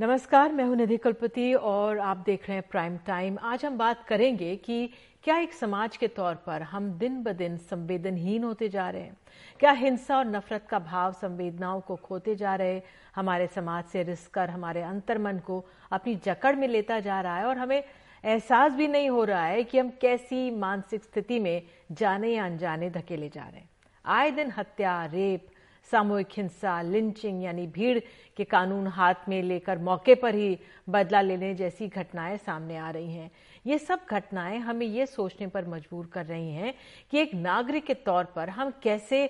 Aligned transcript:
नमस्कार, 0.00 0.52
मैं 0.52 0.64
हूँ 0.64 0.76
निधि 0.76 0.96
कुलपति 0.96 1.54
और 1.54 1.98
आप 1.98 2.16
देख 2.16 2.48
रहे 2.48 2.58
हैं 2.58 2.64
प्राइम 2.70 2.96
टाइम 2.96 3.38
आज 3.42 3.64
हम 3.64 3.78
बात 3.78 4.04
करेंगे 4.04 4.56
कि 4.56 4.90
क्या 5.22 5.38
एक 5.38 5.52
समाज 5.52 5.96
के 5.96 6.08
तौर 6.08 6.34
पर 6.34 6.62
हम 6.62 6.90
दिन 6.92 7.22
ब 7.22 7.32
दिन 7.32 7.56
संवेदनहीन 7.56 8.44
होते 8.44 8.68
जा 8.68 8.88
रहे 8.90 9.02
हैं? 9.02 9.16
क्या 9.60 9.70
हिंसा 9.70 10.16
और 10.18 10.24
नफरत 10.24 10.66
का 10.70 10.78
भाव 10.78 11.12
संवेदनाओं 11.12 11.80
को 11.80 11.96
खोते 11.96 12.34
जा 12.34 12.54
रहे 12.54 12.82
हमारे 13.14 13.46
समाज 13.46 13.84
से 13.84 14.02
रिस 14.02 14.26
कर 14.26 14.50
हमारे 14.50 14.82
अंतर्मन 14.82 15.38
को 15.38 15.64
अपनी 15.92 16.14
जकड़ 16.14 16.56
में 16.56 16.68
लेता 16.68 17.00
जा 17.00 17.20
रहा 17.20 17.36
है 17.36 17.44
और 17.44 17.58
हमें 17.58 17.82
एहसास 18.24 18.72
भी 18.72 18.88
नहीं 18.88 19.10
हो 19.10 19.24
रहा 19.24 19.44
है 19.44 19.64
कि 19.64 19.78
हम 19.78 19.92
कैसी 20.00 20.50
मानसिक 20.50 21.04
स्थिति 21.04 21.38
में 21.38 21.62
जाने 21.92 22.28
या 22.28 22.46
अनजाने 22.46 22.90
धकेले 22.90 23.28
जा 23.28 23.48
रहे 23.48 23.60
हैं। 23.60 23.70
आए 24.04 24.30
दिन 24.30 24.50
हत्या, 24.50 25.04
रेप 25.06 25.46
सामूहिक 25.90 26.28
हिंसा, 26.36 26.80
लिंचिंग 26.82 27.42
यानी 27.44 27.66
भीड़ 27.66 27.98
के 28.36 28.44
कानून 28.44 28.86
हाथ 28.86 29.28
में 29.28 29.42
लेकर 29.42 29.78
मौके 29.78 30.14
पर 30.14 30.34
ही 30.34 30.58
बदला 30.88 31.20
लेने 31.20 31.54
जैसी 31.54 31.88
घटनाएँ 31.88 32.36
सामने 32.36 32.76
आ 32.76 32.90
रही 32.90 33.12
हैं। 33.12 33.30
ये 33.66 33.78
सब 33.78 34.06
घटनाएँ 34.10 34.58
हमें 34.58 34.86
ये 34.86 35.06
सोचने 35.06 35.46
पर 35.46 35.68
मजबूर 35.68 36.06
कर 36.06 36.26
रही 36.26 36.50
हैं 36.50 36.74
कि 37.10 37.18
एक 37.18 37.34
नागरिक 37.34 37.86
के 37.86 37.94
तौर 37.94 38.24
पर 38.24 38.50
हम 38.50 38.72
कैसे 38.82 39.24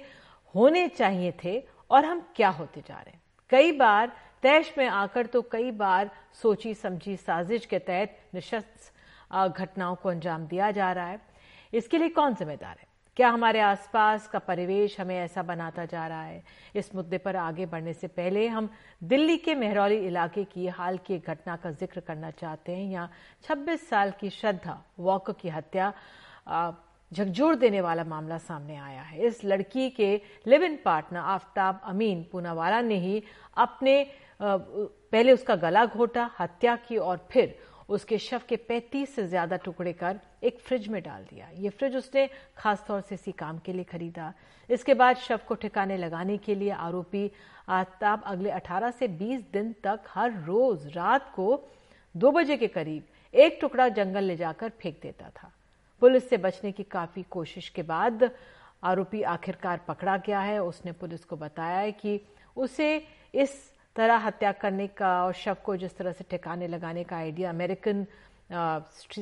होने 0.54 0.86
चाहिए 0.88 1.32
थे 1.44 1.62
और 1.90 2.04
हम 2.04 2.26
क्या 2.36 2.48
होते 2.50 2.80
जा 2.80 2.94
रहे 2.94 3.10
हैं। 3.10 3.22
कई 3.50 3.72
बार 3.72 4.12
तैश 4.42 4.72
में 4.78 4.86
आकर 4.86 5.26
तो 5.26 5.42
कई 5.42 5.70
बार 5.70 6.10
सोची 6.42 6.74
समझी 6.74 7.16
साजिश 7.16 7.66
के 7.66 7.78
तहत 7.78 8.18
निशस्त्र 8.34 9.48
घटनाओं 9.48 9.94
को 9.94 10.08
अंजाम 10.08 10.46
दिया 10.46 10.70
जा 10.70 10.92
रहा 10.92 11.06
है। 11.06 11.20
इसके 11.72 11.98
लिए 11.98 12.08
कौन 12.08 12.34
जिम्मेदार 12.34 12.76
है? 12.80 12.86
क्या 13.16 13.28
हमारे 13.30 13.60
आसपास 13.60 14.26
का 14.28 14.38
परिवेश 14.38 14.98
हमें 15.00 15.16
ऐसा 15.16 15.42
बनाता 15.42 15.84
जा 15.84 16.06
रहा 16.06 16.22
है? 16.22 16.42
इस 16.74 16.94
मुद्दे 16.94 17.18
पर 17.18 17.36
आगे 17.36 17.66
बढ़ने 17.66 17.92
से 17.92 18.06
पहले 18.08 18.46
हम 18.48 18.68
दिल्ली 19.02 19.36
के 19.36 19.54
मेहरौली 19.54 19.96
इलाके 20.06 20.44
की 20.44 20.66
हाल 20.68 20.98
की 20.98 21.18
घटना 21.18 21.56
का 21.56 21.70
ज़िक्र 21.70 22.00
करना 22.00 22.30
चाहते 22.30 22.72
हैं। 22.72 22.90
यहाँ 22.90 23.10
26 23.44 23.88
साल 23.88 24.12
की 24.20 24.30
श्रद्धा, 24.30 24.82
वॉक 24.98 25.30
की 25.30 25.48
हत्या 25.48 25.92
झकझोर 27.12 27.54
देने 27.54 27.80
वाला 27.80 28.04
मामला 28.04 28.38
सामने 28.38 28.76
आया 28.76 29.02
है। 29.02 29.26
इस 29.26 29.44
लड़की 29.44 29.88
के 29.90 30.14
live 30.46 30.62
in 30.64 30.78
partner 30.84 31.20
Aftab 31.20 31.80
Ameen 31.84 32.24
Poonawala 32.32 32.80
ने 32.80 32.98
ही 32.98 33.22
अपने 33.56 33.94
पहले 34.42 35.32
उसका 35.32 35.54
गला 35.56 35.84
घोटा, 35.86 36.30
हत्या 36.38 36.76
की 36.76 36.96
और 36.96 37.26
फिर 37.30 37.56
उसके 37.88 38.18
शव 38.18 38.42
के 38.48 38.56
35 38.70 39.14
से 39.14 39.26
ज़्यादा 39.26 39.56
टुकड़े 39.56 39.92
कर 39.92 40.20
एक 40.42 40.58
फ्रिज 40.58 40.88
में 40.88 41.02
डाल 41.02 41.24
दिया। 41.24 41.48
ये 41.58 41.68
फ्रिज 41.70 41.96
उसने 41.96 42.28
खासतौर 42.58 43.00
से 43.00 43.14
इसी 43.14 43.32
काम 43.32 43.58
के 43.58 43.72
लिए 43.72 43.84
खरीदा। 43.84 44.32
इसके 44.68 44.94
बाद 44.94 45.16
शव 45.16 45.40
को 45.48 45.54
ठिकाने 45.54 45.96
लगाने 45.96 46.36
के 46.38 46.54
लिए 46.54 46.70
आरोपी 46.70 47.30
आफ्ताब 47.68 48.22
अगले 48.26 48.50
18 48.50 48.90
से 48.90 49.08
20 49.10 49.42
दिन 49.52 49.74
तक 49.84 50.00
हर 50.08 50.32
रोज 50.44 50.86
रात 50.96 51.30
को 51.34 51.60
दो 52.14 52.30
बजे 52.30 52.56
के 52.56 52.68
करीब 52.68 53.02
एक 53.34 53.58
टुकड़ा 53.60 53.88
जंगल 53.90 54.24
ले 54.24 54.36
जाकर 54.36 54.72
फेंक 54.80 54.98
देता 55.02 55.28
था। 55.32 55.50
पुलिस 56.02 56.28
से 56.28 56.36
बचने 56.36 56.72
की 56.72 56.82
काफ़ी 56.82 57.22
कोशिश 57.30 57.68
के 57.68 57.82
बाद 57.82 58.30
आरोपी 58.82 59.22
आखिरकार 59.24 59.80
पकड़ा 59.88 60.16
गया 60.16 60.40
है। 60.40 60.62
उसने 60.62 60.92
पुलिस 60.92 61.24
को 61.24 61.36
बताया 61.36 61.90
कि 61.92 62.20
उसे 62.56 62.96
इस 63.34 63.52
तरह 63.96 64.16
हत्या 64.16 64.52
करने 64.52 64.86
का 64.88 65.24
और 65.24 65.32
शव 65.34 65.56
को 65.64 65.76
जिस 65.76 65.96
तरह 65.96 66.12
से 66.12 66.24
ठिकाने 66.30 66.68
लगाने 66.68 67.04
का 67.04 67.16
आइडिया 67.16 67.50
अमेरिकन 67.50 68.06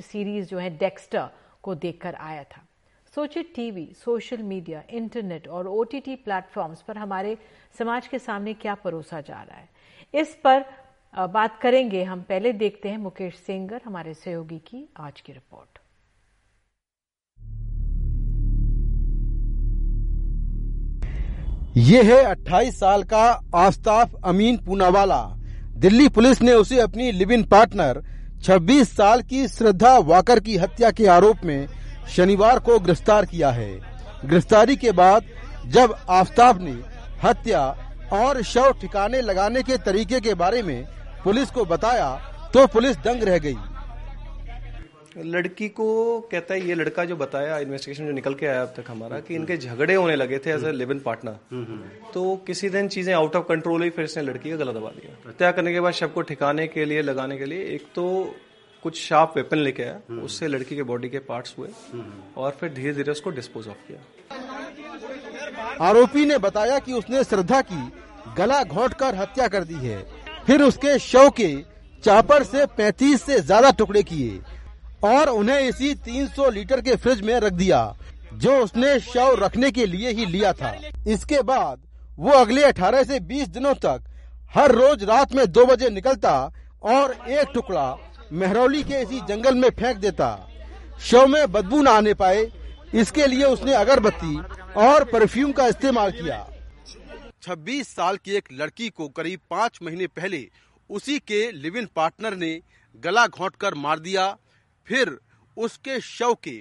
सीरीज़ 0.02 0.48
जो 0.48 0.58
है 0.58 0.70
डेक्स्टर 0.78 1.28
को 1.62 1.74
देखकर 1.76 2.14
आया 2.14 2.44
था। 2.44 2.62
सोचिए 3.14 3.42
टीवी 3.54 3.86
सोशल 3.96 4.42
मीडिया 4.42 4.82
इंटरनेट 4.90 5.48
और 5.48 5.66
ओटीटी 5.68 6.14
प्लेटफॉर्म्स 6.16 6.82
पर 6.82 6.98
हमारे 6.98 7.36
समाज 7.78 8.06
के 8.06 8.18
सामने 8.18 8.54
क्या 8.54 8.74
परोसा 8.74 9.20
जा 9.20 9.42
रहा 9.42 9.56
है। 9.56 9.68
इस 10.14 10.34
पर 10.44 10.64
बात 11.14 11.58
करेंगे। 11.60 12.02
हम 12.04 12.22
पहले 12.22 12.52
देखते 12.54 12.88
हैं 12.88 12.98
मुकेश 12.98 13.36
सेंगर, 13.36 13.80
हमारे 13.84 14.14
सहयोगी 14.14 14.58
की 14.58 14.88
आज 14.96 15.20
की 15.20 15.32
रिपोर्ट 15.32 15.71
ये 21.76 22.02
है 22.02 22.16
28 22.26 22.70
साल 22.70 23.02
का 23.02 23.26
आस्ताफ 23.56 24.14
अमीन 24.24 24.56
पूनावाला। 24.56 25.20
दिल्ली 25.76 26.08
पुलिस 26.08 26.40
ने 26.42 26.52
उसे 26.52 26.80
अपनी 26.80 27.10
लिव 27.12 27.30
इन 27.32 27.42
पार्टनर 27.44 28.02
26 28.44 28.88
साल 28.88 29.22
की 29.22 29.46
श्रद्धा 29.48 29.96
वाकर 29.98 30.40
की 30.40 30.56
हत्या 30.56 30.90
के 30.90 31.06
आरोप 31.06 31.44
में 31.44 31.66
शनिवार 32.16 32.58
को 32.58 32.78
गिरफ़्तार 32.78 33.26
किया 33.26 33.50
है। 33.50 33.70
गिरफ्तारी 34.24 34.76
के 34.76 34.92
बाद 34.92 35.22
जब 35.66 35.94
आफ्ताब 36.10 36.62
ने 36.62 36.76
हत्या 37.24 37.64
और 38.12 38.42
शव 38.42 38.72
ठिकाने 38.80 39.20
लगाने 39.20 39.62
के 39.62 39.76
तरीके 39.76 40.20
के 40.20 40.34
बारे 40.34 40.62
में 40.62 40.84
पुलिस 41.24 41.50
को 41.50 41.64
बताया 41.64 42.10
तो 42.54 42.66
पुलिस 42.66 42.96
दंग 42.96 43.22
रह 43.22 43.38
गई। 43.38 43.56
लड़की 45.16 45.68
को 45.68 46.20
कहता 46.30 46.54
है, 46.54 46.66
ये 46.68 46.74
लड़का 46.74 47.04
जो 47.04 47.16
बताया 47.16 47.58
इन्वेस्टिगेशन 47.58 48.06
जो 48.06 48.12
निकल 48.12 48.34
के 48.34 48.46
आया 48.46 48.62
अब 48.62 48.72
तक 48.76 48.84
हमारा, 48.88 49.18
कि 49.20 49.34
इनके 49.34 49.56
झगड़े 49.56 49.94
होने 49.94 50.14
लगे 50.16 50.38
थे 50.38 50.50
as 50.50 50.64
a 50.64 50.72
live 50.72 50.92
in 50.92 50.98
partner 51.00 51.32
तो 52.14 52.36
किसी 52.46 52.68
दिन 52.68 52.88
चीज़ें 52.88 53.12
आउट 53.14 53.36
ऑफ़ 53.36 53.44
कंट्रोल 53.48 53.80
हुई, 53.80 53.90
फिर 53.90 54.04
इसने 54.04 54.22
लड़की 54.22 54.50
का 54.50 54.56
गला 54.56 54.72
दबा 54.72 54.88
दिया। 54.90 55.16
हत्या 55.28 55.50
करने 55.52 55.72
के 55.72 55.80
बाद 55.80 55.92
शव 55.94 56.08
को 56.08 56.22
ठिकाने 56.22 56.66
के 56.68 56.84
लिए, 56.84 57.02
लगाने 57.02 57.36
के 57.38 57.44
लिए, 57.44 57.64
एक 57.64 57.86
तो 57.94 58.34
कुछ 58.82 59.00
शार्प 59.00 59.32
वेपन 59.36 59.58
लेके 59.58 59.82
आया, 59.82 60.00
उससे 60.22 60.46
लड़की 60.48 60.76
के 60.76 60.82
बॉडी 60.82 61.08
के 61.08 61.18
पार्ट्स 61.20 61.54
हुए, 61.58 61.68
और 62.36 62.56
फिर 62.60 62.72
धीरे 62.74 62.92
धीरे 62.92 63.10
उसको 63.12 63.30
डिस्पोज 63.30 63.68
ऑफ़ 63.68 63.88
किया। 63.88 64.00
आरोपी 65.80 66.24
ने 66.24 66.38
बताया 66.38 66.78
कि 66.78 66.92
उसने 66.92 67.24
श्रद्धा 67.24 67.60
की, 67.62 67.82
गला 68.36 68.62
घोट 68.64 68.94
कर 68.94 69.14
हत्या 69.14 69.48
कर 69.48 69.64
दी 69.64 69.86
है। 69.86 70.02
फिर 70.46 70.62
उसके 70.62 70.98
शव 71.00 71.30
के 71.30 71.54
चापर 72.02 72.42
से 72.42 72.66
35 72.78 73.22
से 73.22 73.38
ज़्यादा 73.40 73.70
टुकड़े 73.70 74.02
किए। 74.02 74.40
और 75.04 75.28
उन्हें 75.30 75.60
इसी 75.60 75.94
300 76.04 76.50
लीटर 76.50 76.80
के 76.80 76.96
फ्रिज 76.96 77.20
में 77.20 77.34
रख 77.40 77.52
दिया, 77.52 77.94
जो 78.34 78.58
उसने 78.58 78.98
शव 79.02 79.34
रखने 79.38 79.70
के 79.70 79.86
लिए 79.86 80.10
ही 80.10 80.26
लिया 80.26 80.52
था। 80.52 80.72
इसके 81.08 81.42
बाद 81.42 81.82
वो 82.18 82.30
अगले 82.30 82.62
18 82.64 83.02
से 83.02 83.18
20 83.22 83.48
दिनों 83.48 83.74
तक 83.76 84.04
हर 84.54 84.72
रोज 84.72 85.04
रात 85.04 85.34
में 85.34 85.46
दो 85.48 85.64
बजे 85.66 85.90
निकलता 85.90 86.32
और 86.84 87.12
एक 87.30 87.50
टुकड़ा 87.54 87.96
मेहरौली 88.32 88.82
के 88.82 89.00
इसी 89.02 89.20
जंगल 89.28 89.54
में 89.54 89.68
फेंक 89.70 89.96
देता। 89.96 90.28
शव 91.00 91.26
में 91.26 91.52
बदबू 91.52 91.80
न 91.82 91.88
आने 91.88 92.14
पाए, 92.14 92.46
इसके 92.94 93.26
लिए 93.26 93.44
उसने 93.44 93.74
अगरबत्ती 93.74 94.36
और 94.78 95.04
परफ्यूम 95.04 95.52
का 95.52 95.66
इस्तेमाल 95.66 96.10
किया। 96.12 96.46
26 97.42 97.88
साल 97.88 98.16
की 98.16 98.36
एक 98.36 98.48
लड़की 98.52 98.88
को 98.88 99.08
करीब 99.08 99.40
पाँच 99.50 99.78
महीने 99.82 100.06
पहले 100.08 100.46
उसी 100.90 101.18
के 101.18 101.50
लिव 101.52 101.76
इन 101.76 101.88
पार्टनर 101.96 102.34
ने 102.36 102.58
गला 102.94 103.26
घोंट 103.28 103.56
कर 103.56 103.74
मार 103.76 103.98
दिया 103.98 104.26
फिर 104.86 105.16
उसके 105.56 106.00
शव 106.00 106.34
के 106.44 106.56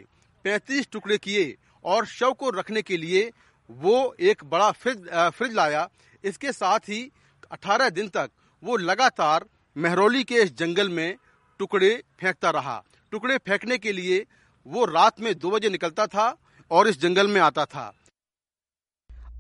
35 0.45 0.91
टुकड़े 0.91 1.17
किए 1.17 1.55
और 1.85 2.05
शव 2.07 2.33
को 2.33 2.49
रखने 2.49 2.81
के 2.81 2.97
लिए 2.97 3.31
वो 3.69 4.15
एक 4.21 4.43
बड़ा 4.43 4.71
फ्रिज 4.73 5.09
फ्रिज 5.35 5.53
लाया। 5.53 5.87
इसके 6.23 6.51
साथ 6.51 6.79
ही 6.89 7.01
18 7.51 7.89
दिन 7.89 8.07
तक 8.07 8.29
वो 8.63 8.77
लगातार 8.77 9.45
मेहरौली 9.75 10.23
के 10.23 10.35
इस 10.35 10.55
जंगल 10.57 10.89
में 10.89 11.15
टुकड़े 11.59 11.95
फेंकता 12.19 12.49
रहा। 12.49 12.83
टुकड़े 13.11 13.37
फेंकने 13.37 13.77
के 13.77 13.91
लिए 13.91 14.25
वो 14.65 14.85
रात 14.85 15.19
में 15.21 15.33
दो 15.39 15.51
बजे 15.51 15.69
निकलता 15.69 16.05
था 16.07 16.35
और 16.71 16.87
इस 16.87 17.01
जंगल 17.01 17.27
में 17.27 17.41
आता 17.41 17.65
था। 17.65 17.91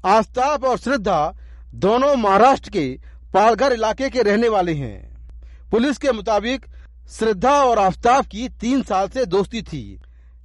आस्ताब 0.07 0.63
और 0.65 0.77
श्रद्धा 0.77 1.31
दोनों 1.75 2.15
महाराष्ट्र 2.15 2.69
के 2.69 2.87
पालघर 3.33 3.73
इलाके 3.73 4.09
के 4.09 4.21
रहने 4.21 4.49
वाले 4.49 4.73
हैं। 4.73 5.69
पुलिस 5.71 5.97
के 5.97 6.11
मुताबिक 6.11 6.65
श्रद्धा 7.11 7.53
और 7.63 7.79
आफ्ताब 7.79 8.25
की 8.25 8.47
तीन 8.61 8.81
साल 8.83 9.07
से 9.09 9.25
दोस्ती 9.25 9.61
थी, 9.61 9.99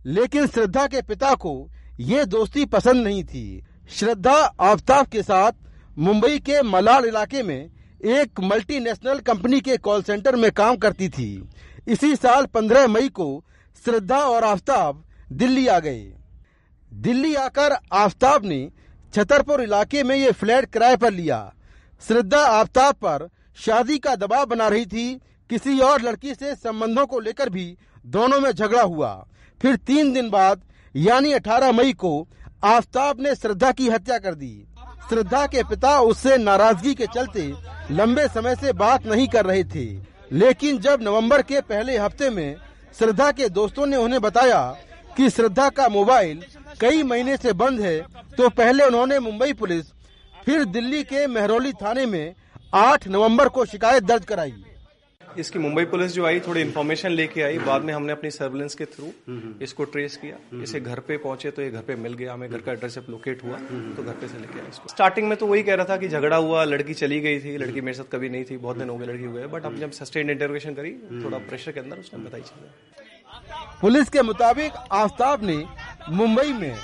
लेकिन 0.07 0.47
श्रद्धा 0.47 0.87
के 0.87 1.03
पिता 1.03 1.35
को 1.35 1.69
ये 2.01 2.25
दोस्ती 2.25 2.65
पसंद 2.65 3.05
नहीं 3.05 3.25
थी। 3.25 3.63
श्रद्धा, 3.91 4.35
आफ्ताब 4.61 5.07
के 5.07 5.23
साथ 5.23 5.53
मुंबई 5.99 6.39
के 6.39 6.63
मलाल 6.63 7.05
इलाके 7.05 7.43
में 7.43 7.71
एक 8.05 8.41
मल्टीनेशनल 8.41 9.19
कंपनी 9.19 9.61
के 9.61 9.77
कॉल 9.77 10.03
सेंटर 10.03 10.37
में 10.37 10.51
काम 10.53 10.77
करती 10.77 11.09
थी। 11.09 11.49
इसी 11.89 12.15
साल 12.17 12.47
15 12.47 12.87
मई 12.87 13.09
को 13.09 13.45
श्रद्धा 13.85 14.19
और 14.19 14.45
आफ्ताब 14.45 15.05
दिल्ली 15.33 15.67
आ 15.67 15.79
गए। 15.79 16.13
दिल्ली 16.93 17.35
आकर 17.35 17.77
आफ्ताब 17.93 18.45
ने 18.45 18.69
छतरपुर 19.15 19.63
इलाके 19.63 20.03
में 20.03 20.17
ये 20.17 20.33
फ्लैट 20.33 20.73
किराए 20.73 20.97
पर 20.97 21.13
लिया। 21.13 21.55
श्रद्धा, 22.03 22.41
आफ्ताब 22.41 22.95
पर 22.95 23.29
शादी 23.59 23.99
का 23.99 24.17
दबाव 24.17 24.47
बना 24.47 24.69
रही 24.69 24.87
थी 24.87 25.21
किसी 25.51 25.79
और 25.81 26.03
लड़की 26.03 26.35
से 26.35 26.55
संबंधों 26.55 27.07
को 27.07 27.21
लेकर 27.21 27.49
भी 27.49 27.77
दोनों 28.07 28.41
में 28.41 28.51
झगड़ा 28.53 28.83
हुआ। 28.83 29.13
फिर 29.61 29.77
तीन 29.77 30.13
दिन 30.13 30.31
बाद, 30.31 30.63
यानी 30.95 31.33
18 31.33 31.73
मई 31.73 31.93
को, 31.95 32.27
आफ्ताब 32.65 33.21
ने 33.21 33.35
श्रद्धा 33.35 33.71
की 33.73 33.89
हत्या 33.89 34.19
कर 34.19 34.35
दी। 34.35 34.67
श्रद्धा 35.09 35.47
के 35.47 35.63
पिता 35.65 35.99
उससे 36.01 36.37
नाराज़गी 36.39 36.95
के 36.95 37.07
चलते 37.07 37.53
लंबे 37.91 38.27
समय 38.29 38.55
से 38.57 38.73
बात 38.75 39.07
नहीं 39.07 39.27
कर 39.29 39.47
रहे 39.47 39.65
थे। 39.65 39.87
लेकिन 40.33 40.79
जब 40.79 41.03
नवंबर 41.03 41.43
के 41.43 41.61
पहले 41.63 41.97
हफ़्ते 41.99 42.31
में 42.31 42.57
श्रद्धा 42.99 43.31
के 43.33 43.49
दोस्तों 43.51 43.87
ने 43.87 43.97
उन्हें 43.97 44.21
बताया 44.23 44.63
कि 45.17 45.29
श्रद्धा 45.31 45.69
का 45.71 45.89
मोबाइल 45.89 46.43
कई 46.81 47.03
महीने 47.03 47.37
से 47.37 47.53
बंद 47.55 47.81
है 47.81 47.99
तो 48.37 48.49
पहले 48.51 48.85
उन्होंने 48.85 49.19
मुंबई 49.21 49.53
पुलिस, 49.53 49.85
फिर 50.45 50.65
दिल्ली 50.67 51.03
के 51.05 51.27
मेहरौली 51.27 51.73
थाने 51.73 52.07
में 52.07 52.35
8 52.75 53.07
नवंबर 53.09 53.49
को 53.49 53.65
शिकायत 53.65 54.03
दर्ज 54.03 54.25
कराई। 54.25 54.55
इसकी 55.39 55.59
मुंबई 55.59 55.85
पुलिस 55.87 56.13
जो 56.13 56.25
आई, 56.27 56.41
थोड़ी 56.41 56.61
इन्फॉर्मेशन 56.61 57.11
लेके 57.11 57.43
आई, 57.43 57.59
बाद 57.61 57.85
में 57.85 57.93
हमने 57.95 58.13
अपनी 58.13 58.31
सर्विलेंस 58.31 58.75
के 58.75 58.85
थ्रू 58.87 59.13
इसको 59.63 59.85
ट्रेस 59.87 60.17
किया। 60.17 60.37
इसे 60.63 60.81
घर 60.81 61.01
पे 61.01 61.17
पहुँचे 61.19 61.51
तो 61.51 61.63
ये 61.63 61.71
घर 61.71 61.83
पे 61.83 61.95
मिल 61.97 62.15
गया, 62.15 62.33
हमें 62.33 62.49
घर 62.51 62.59
का 62.59 62.73
एड्रेस 62.73 62.99
लोकेट 63.09 63.45
हुआ 63.45 63.59
तो 63.97 64.03
घर 64.03 64.13
पे 64.13 64.29
से 64.29 64.39
लेके 64.39 64.61
आए 64.61 64.69
इसको। 64.69 64.89
स्टार्टिंग 64.89 65.29
में 65.29 65.37
तो 65.39 65.47
वही 65.47 65.63
कह 65.63 65.75
रहा 65.75 65.87
था 65.87 65.97
कि 65.97 66.09
झगड़ा 66.09 66.37
हुआ, 66.39 66.65
लड़की 66.67 66.95
चली 66.95 67.21
गई 67.21 67.41
थी, 67.41 67.57
लड़की 67.59 67.81
मेरे 67.81 67.97
साथ 67.97 68.13
कभी 68.13 68.29
नहीं 68.29 68.45
थी, 68.45 68.57
बहुत 68.59 68.79
दिन 68.79 68.89
हो 68.89 68.97
गए 68.99 69.07
लड़की 69.07 69.25
हुए 69.25 69.47
बट 69.47 69.65
अब 69.65 69.77
जब 69.79 69.91
सस्टेन 69.93 70.31
इंटरोगेशन 70.31 70.75
करी, 70.75 70.91
थोड़ा 71.25 71.39
प्रेशर 71.41 71.73
के 71.73 71.81
अंदर 71.81 71.99
उसने 71.99 72.25
बताई 72.25 72.41
चीज़ें। 72.43 73.81
पुलिस 73.81 74.09
के 74.09 74.23
मुताबिक 74.23 74.73
आफ्ताब 74.95 75.45
ने 75.45 75.63
मुंबई 76.11 76.53
में 76.53 76.75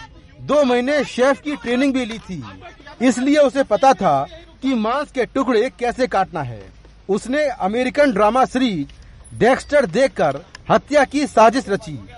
दो 0.42 0.62
महीने 0.64 1.02
शेफ 1.06 1.40
की 1.40 1.56
ट्रेनिंग 1.56 1.92
भी 1.94 2.04
ली 2.04 2.18
थी। 2.20 2.42
इसलिए 3.02 3.38
उसे 3.38 3.62
पता 3.64 3.92
था 3.94 4.26
कि 4.62 4.74
मांस 4.76 5.10
के 5.12 5.24
टुकड़े 5.26 5.68
कैसे 5.78 6.06
काटना 6.06 6.42
है। 6.42 6.60
उसने 7.08 7.48
अमेरिकन 7.48 8.12
ड्रामा 8.12 8.44
सीरीज़ 8.44 8.88
डेक्स्टर 9.38 9.86
देखकर 9.86 10.46
हत्या 10.70 11.04
की 11.04 11.26
साजिश 11.26 11.68
रची। 11.68 12.08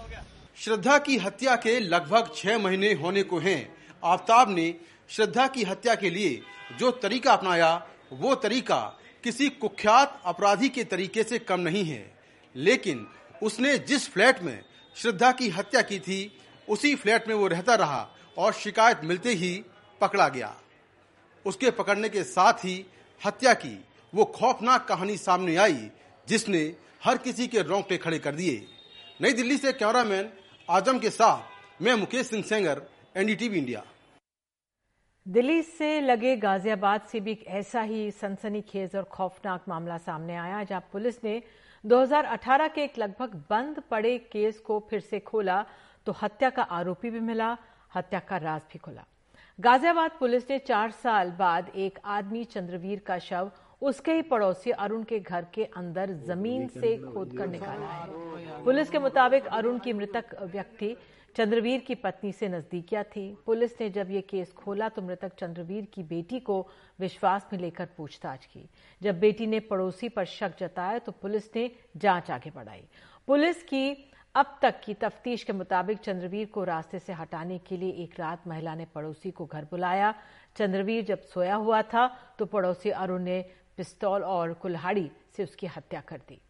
श्रद्धा 0.57 0.99
की 0.99 1.17
हत्या 1.17 1.57
के 1.57 1.81
लगभग 1.81 2.31
छह 2.37 2.59
महीने 2.59 2.93
होने 2.93 3.23
को 3.23 3.39
हैं। 3.39 3.75
आफ्ताब 4.05 4.51
ने 4.51 4.75
श्रद्धा 5.09 5.47
की 5.47 5.63
हत्या 5.63 5.95
के 5.95 6.11
लिए 6.11 6.43
जो 6.79 6.91
तरीका 6.91 7.33
अपनाया, 7.33 7.87
वो 8.13 8.35
तरीका 8.35 8.99
किसी 9.25 9.49
कुख्यात 9.49 10.23
अपराधी 10.25 10.69
के 10.69 10.85
तरीके 10.85 11.23
से 11.23 11.39
कम 11.39 11.61
नहीं 11.61 11.85
है। 11.85 12.15
लेकिन 12.57 13.07
उसने 13.43 13.79
जिस 13.79 14.11
फ्लैट 14.11 14.43
में 14.43 14.63
श्रद्धा 14.97 15.33
की 15.33 15.49
हत्या 15.49 15.83
की 15.83 15.99
थी, 15.99 16.39
उसी 16.69 16.95
फ्लैट 16.95 17.29
में 17.29 17.35
वो 17.35 17.47
रहता 17.47 17.75
रहा 17.75 18.09
और 18.39 18.53
शिकायत 18.53 19.01
मिलते 19.05 19.35
ही 19.35 19.65
पकड़ा 20.01 20.29
गया। 20.29 20.57
उसके 21.47 21.71
पकड़ने 21.71 22.09
के 22.09 22.23
साथ 22.23 22.53
ही 22.53 22.87
हत्या 23.27 23.55
की 23.55 23.85
वो 24.15 24.25
खौफनाक 24.25 24.87
कहानी 24.89 25.17
सामने 25.17 25.57
आई, 25.57 25.91
जिसने 26.27 26.63
हर 27.05 27.19
किसी 27.19 27.47
के 27.47 27.63
रोंगटे 27.63 27.97
खड़े 27.97 28.19
कर 28.19 28.35
दिए। 28.35 28.67
नई 29.21 29.33
दिल्ली 29.33 29.57
से 29.57 29.73
कैमरामैन 29.73 30.29
आज़म 30.69 30.99
के 30.99 31.11
साथ 31.11 31.83
मैं 31.83 31.95
मुकेश 31.95 32.27
सिंह 32.27 32.43
सेंगर, 32.43 32.83
एनडीटीवी 33.17 33.59
इंडिया। 33.59 33.83
दिल्ली 35.27 35.63
से 35.63 36.01
लगे 36.01 36.37
गाजियाबाद 36.37 37.01
से 37.03 37.21
भी 37.21 37.33
एक 37.33 37.45
ऐसा 37.59 37.81
ही 37.83 38.11
सनसनीखेज 38.13 38.95
और 38.97 39.03
खौफनाक 39.13 39.65
मामला 39.69 39.97
सामने 39.99 40.37
आया, 40.37 40.63
जहाँ 40.65 40.89
पुलिस 40.93 41.23
ने 41.25 41.43
2018 41.85 42.69
के 42.69 42.83
एक 42.83 42.99
लगभग 42.99 43.35
बंद 43.51 43.83
पड़े 43.91 44.17
केस 44.33 44.59
को 44.61 44.79
फिर 44.91 45.01
से 45.01 45.21
खोला 45.21 45.65
तो 46.07 46.13
हत्या 46.23 46.51
का 46.51 46.63
आरोपी 46.63 47.11
भी 47.11 47.21
मिला, 47.21 47.57
हत्या 47.95 48.21
का 48.21 48.37
राज 48.37 48.61
भी 48.73 48.79
खुला। 48.79 49.05
गाजियाबाद 49.59 50.11
पुलिस 50.21 50.51
ने 50.51 50.59
चार 50.61 50.91
साल 50.93 51.31
बाद 51.31 51.71
एक 51.77 51.99
आदमी 52.05 52.45
चंद्रवीर 52.45 52.99
का 53.07 53.19
शव 53.19 53.51
उसके 53.85 54.13
ही 54.13 54.23
पड़ोसी 54.23 54.71
अरुण 54.73 55.03
के 55.05 55.19
घर 55.21 55.47
के 55.55 55.65
अंदर 55.77 56.13
ज़मीन 56.27 56.67
से 56.71 56.97
खोदकर 56.99 57.49
निकाला 57.49 57.87
है। 57.87 58.63
पुलिस 58.65 58.91
के 58.91 58.99
मुताबिक 58.99 59.47
अरुण 59.49 59.79
की 59.79 59.93
मृतक 59.93 60.35
व्यक्ति 60.45 60.97
चंद्रवीर 61.37 61.81
की 61.81 61.95
पत्नी 61.95 62.31
से 62.33 62.49
नजदीकिया 62.49 63.03
थी। 63.05 63.27
पुलिस 63.47 63.81
ने 63.81 63.89
जब 63.91 64.11
ये 64.11 64.21
केस 64.21 64.53
खोला 64.53 64.89
तो 64.89 65.03
मृतक 65.03 65.35
चंद्रवीर 65.39 65.85
की 65.95 66.03
बेटी 66.05 66.41
को 66.41 66.61
विश्वास 66.99 67.49
में 67.53 67.59
लेकर 67.61 67.89
पूछताछ 67.97 68.47
की। 68.47 68.69
जब 69.01 69.19
बेटी 69.21 69.47
ने 69.47 69.61
पड़ोसी 69.63 70.09
पर 70.09 70.25
शक 70.27 70.57
जताया 70.61 70.99
तो 70.99 71.13
पुलिस 71.13 71.51
ने 71.57 71.71
जाँच 71.97 72.31
आगे 72.31 72.51
बढ़ाई। 72.51 72.85
पुलिस 73.29 73.63
की 73.63 74.11
अब 74.35 74.59
तक 74.63 74.81
की 74.85 74.95
तफ्तीश 74.95 75.43
के 75.45 75.53
मुताबिक 75.53 75.99
चंद्रवीर 75.99 76.47
को 76.47 76.65
रास्ते 76.65 76.99
से 76.99 77.13
हटाने 77.13 77.59
के 77.59 77.77
लिए 77.77 77.91
एक 78.05 78.19
रात 78.21 78.47
महिला 78.49 78.75
ने 78.75 78.85
पड़ोसी 78.85 79.31
को 79.31 79.47
घर 79.47 79.67
बुलाया। 79.71 80.15
चंद्रवीर 80.57 81.05
जब 81.05 81.21
सोया 81.25 81.55
हुआ 81.57 81.83
था 81.85 82.07
तो 82.39 82.47
पड़ोसी 82.47 82.91
अरुण 82.93 83.23
ने 83.23 83.39
पिस्तौल 83.79 84.23
और 84.25 84.53
कुल्हाड़ी 84.55 85.11
से 85.37 85.43
उसकी 85.43 85.67
हत्या 85.67 86.01
कर 86.01 86.21
दी। 86.29 86.41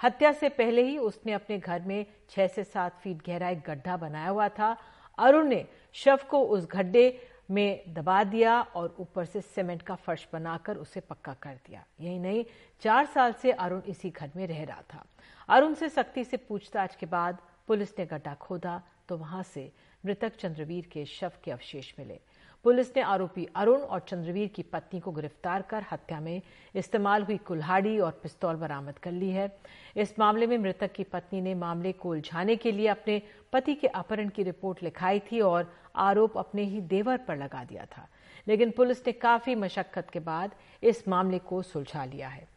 हत्या 0.00 0.32
से 0.32 0.48
पहले 0.48 0.82
ही 0.82 0.96
उसने 0.98 1.32
अपने 1.32 1.58
घर 1.58 1.82
में 1.82 2.06
छह 2.30 2.46
से 2.46 2.64
सात 2.64 2.98
फीट 3.02 3.26
गहरा 3.26 3.48
एक 3.48 3.60
गड्ढा 3.66 3.96
बनाया 3.96 4.28
हुआ 4.28 4.48
था। 4.48 4.76
अरुण 5.18 5.48
ने 5.48 5.64
शव 5.94 6.18
को 6.30 6.42
उस 6.46 6.66
गड्ढे 6.72 7.04
में 7.50 7.94
दबा 7.94 8.22
दिया 8.24 8.60
और 8.60 8.94
ऊपर 9.00 9.24
से 9.24 9.40
सीमेंट 9.40 9.82
का 9.82 9.94
फर्श 9.94 10.26
बनाकर 10.32 10.76
उसे 10.76 11.00
पक्का 11.00 11.32
कर 11.34 11.54
दिया। 11.66 11.84
यही 12.00 12.18
नहीं, 12.18 12.44
चार 12.82 13.06
साल 13.06 13.32
से 13.32 13.52
अरुण 13.52 13.80
इसी 13.82 14.10
घर 14.10 14.30
में 14.36 14.46
रह 14.46 14.64
रहा 14.64 14.82
था। 14.94 15.04
अरुण 15.48 15.74
से 15.74 15.88
सख्ती 15.88 16.24
से 16.24 16.36
पूछताछ 16.38 16.96
के 16.96 17.06
बाद 17.06 17.38
पुलिस 17.68 17.98
ने 17.98 18.06
गड्ढा 18.06 18.34
खोदा 18.34 18.80
तो 19.08 19.16
वहाँ 19.16 19.42
से 19.42 19.70
मृतक 20.04 20.36
चंद्रवीर 20.36 20.86
के 20.92 21.04
शव 21.04 21.32
के 21.44 21.50
अवशेष 21.50 21.92
मिले। 21.98 22.18
पुलिस 22.64 22.96
ने 22.96 23.02
आरोपी 23.02 23.48
अरुण 23.56 23.80
और 23.80 24.00
चंद्रवीर 24.00 24.48
की 24.48 24.62
पत्नी 24.62 25.00
को 25.00 25.12
गिरफ़्तार 25.12 25.62
कर 25.62 25.84
हत्या 25.92 26.20
में 26.20 26.42
इस्तेमाल 26.74 27.22
हुई 27.22 27.36
कुल्हाड़ी 27.36 27.98
और 27.98 28.20
पिस्तौल 28.22 28.56
बरामद 28.56 28.98
कर 28.98 29.12
ली 29.12 29.30
है। 29.30 29.58
इस 29.96 30.18
मामले 30.18 30.46
में 30.46 30.58
मृतक 30.58 30.92
की 30.92 31.04
पत्नी 31.04 31.40
ने 31.40 31.54
मामले 31.54 31.92
को 31.92 32.10
उलझाने 32.10 32.56
के 32.56 32.72
लिए 32.72 32.86
अपने 32.86 33.22
पति 33.52 33.74
के 33.74 33.86
अपहरण 33.86 34.28
की 34.28 34.42
रिपोर्ट 34.42 34.82
लिखाई 34.82 35.20
थी 35.20 35.40
और 35.40 35.72
आरोप 35.96 36.38
अपने 36.38 36.62
ही 36.62 36.80
देवर 36.80 37.16
पर 37.16 37.36
लगा 37.36 37.64
दिया 37.64 37.84
था। 37.84 38.08
लेकिन 38.48 38.70
पुलिस 38.70 39.06
ने 39.06 39.12
काफ़ी 39.12 39.54
मशक्कत 39.54 40.10
के 40.10 40.20
बाद 40.20 40.54
इस 40.82 41.08
मामले 41.08 41.38
को 41.38 41.62
सुलझा 41.62 42.04
लिया 42.04 42.28
है। 42.28 42.48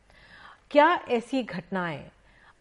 क्या 0.71 0.93
ऐसी 1.09 1.43
घटनाएँ 1.43 2.11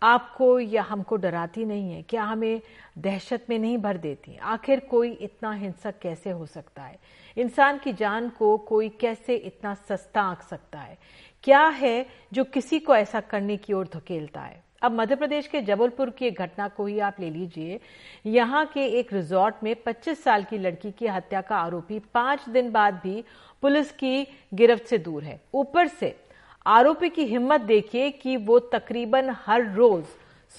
आपको 0.04 0.58
या 0.60 0.82
हमको 0.82 1.16
डराती 1.16 1.64
नहीं 1.64 1.92
है 1.92 2.02
क्या 2.02 2.24
हमें 2.24 2.60
दहशत 2.98 3.46
में 3.50 3.58
नहीं 3.58 3.78
भर 3.78 3.96
देती। 3.96 4.36
आखिर 4.36 4.80
कोई 4.80 5.10
इतना 5.10 5.52
हिंसक 5.52 5.94
कैसे 6.02 6.30
हो 6.30 6.46
सकता 6.46 6.82
है? 6.82 6.98
इंसान 7.36 7.78
की 7.78 7.92
जान 7.92 8.28
को 8.28 8.56
कोई 8.58 8.88
कैसे 8.88 9.36
इतना 9.36 9.74
सस्ता 9.74 10.22
आंक 10.22 10.42
सकता 10.42 10.78
है? 10.78 10.98
क्या 11.42 11.66
है 11.66 12.06
जो 12.32 12.44
किसी 12.44 12.78
को 12.78 12.96
ऐसा 12.96 13.20
करने 13.20 13.56
की 13.56 13.72
ओर 13.72 13.88
धकेलता 13.94 14.40
है? 14.40 14.64
अब 14.82 14.92
मध्य 14.92 15.16
प्रदेश 15.16 15.46
के 15.46 15.60
जबलपुर 15.60 16.10
की 16.10 16.26
एक 16.26 16.38
घटना 16.38 16.68
को 16.68 16.86
ही 16.86 16.98
आप 16.98 17.16
ले 17.20 17.30
लीजिए। 17.30 17.80
यहाँ 18.26 18.66
के 18.66 18.86
एक 18.86 19.12
रिजॉर्ट 19.12 19.54
में 19.62 19.74
25 19.82 20.24
साल 20.24 20.44
की 20.44 20.58
लड़की 20.58 20.90
की 20.90 21.06
हत्या 21.06 21.40
का 21.40 21.56
आरोपी 21.56 21.98
पाँच 21.98 22.48
दिन 22.48 22.70
बाद 22.70 22.94
भी 22.94 23.24
पुलिस 23.62 23.92
की 23.92 24.26
गिरफ्त 24.54 24.84
से 24.84 24.98
दूर 24.98 25.24
है। 25.24 25.40
ऊपर 25.54 25.86
से 25.86 26.23
आरोपी 26.66 27.08
की 27.08 27.24
हिम्मत 27.24 27.60
देखिए 27.60 28.10
कि 28.10 28.36
वो 28.36 28.58
तकरीबन 28.58 29.30
हर 29.30 29.72
रोज 29.72 30.04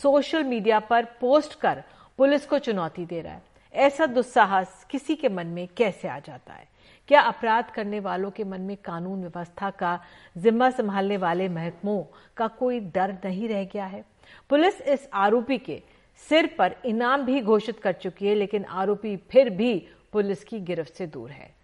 सोशल 0.01 0.43
मीडिया 0.43 0.79
पर 0.79 1.05
पोस्ट 1.05 1.59
कर 1.59 1.83
पुलिस 2.17 2.45
को 2.45 2.59
चुनौती 2.59 3.05
दे 3.05 3.21
रहा 3.21 3.33
है। 3.33 3.41
ऐसा 3.73 4.05
दुस्साहस 4.05 4.85
किसी 4.89 5.15
के 5.15 5.29
मन 5.29 5.47
में 5.47 5.67
कैसे 5.77 6.07
आ 6.07 6.19
जाता 6.19 6.53
है? 6.53 6.67
क्या 7.07 7.21
अपराध 7.21 7.69
करने 7.69 7.99
वालों 7.99 8.31
के 8.31 8.43
मन 8.43 8.61
में 8.61 8.77
कानून 8.77 9.21
व्यवस्था 9.21 9.69
का 9.69 9.99
जिम्मा 10.37 10.69
संभालने 10.69 11.17
वाले 11.17 11.49
महकमों 11.49 12.03
का 12.37 12.47
कोई 12.47 12.79
डर 12.79 13.17
नहीं 13.25 13.47
रह 13.47 13.63
गया 13.63 13.85
है? 13.85 14.05
पुलिस 14.49 14.81
इस 14.81 15.09
आरोपी 15.13 15.57
के 15.57 15.81
सिर 16.29 16.55
पर 16.57 16.75
इनाम 16.85 17.21
भी 17.21 17.41
घोषित 17.41 17.79
कर 17.79 17.93
चुकी 17.93 18.27
है, 18.27 18.35
लेकिन 18.35 18.65
आरोपी 18.65 19.17
फिर 19.17 19.49
भी 19.49 19.87
पुलिस 20.11 20.43
की 20.43 20.59
गिरफ्त 20.59 20.93
से 20.93 21.07
दूर 21.07 21.29
है। 21.29 21.55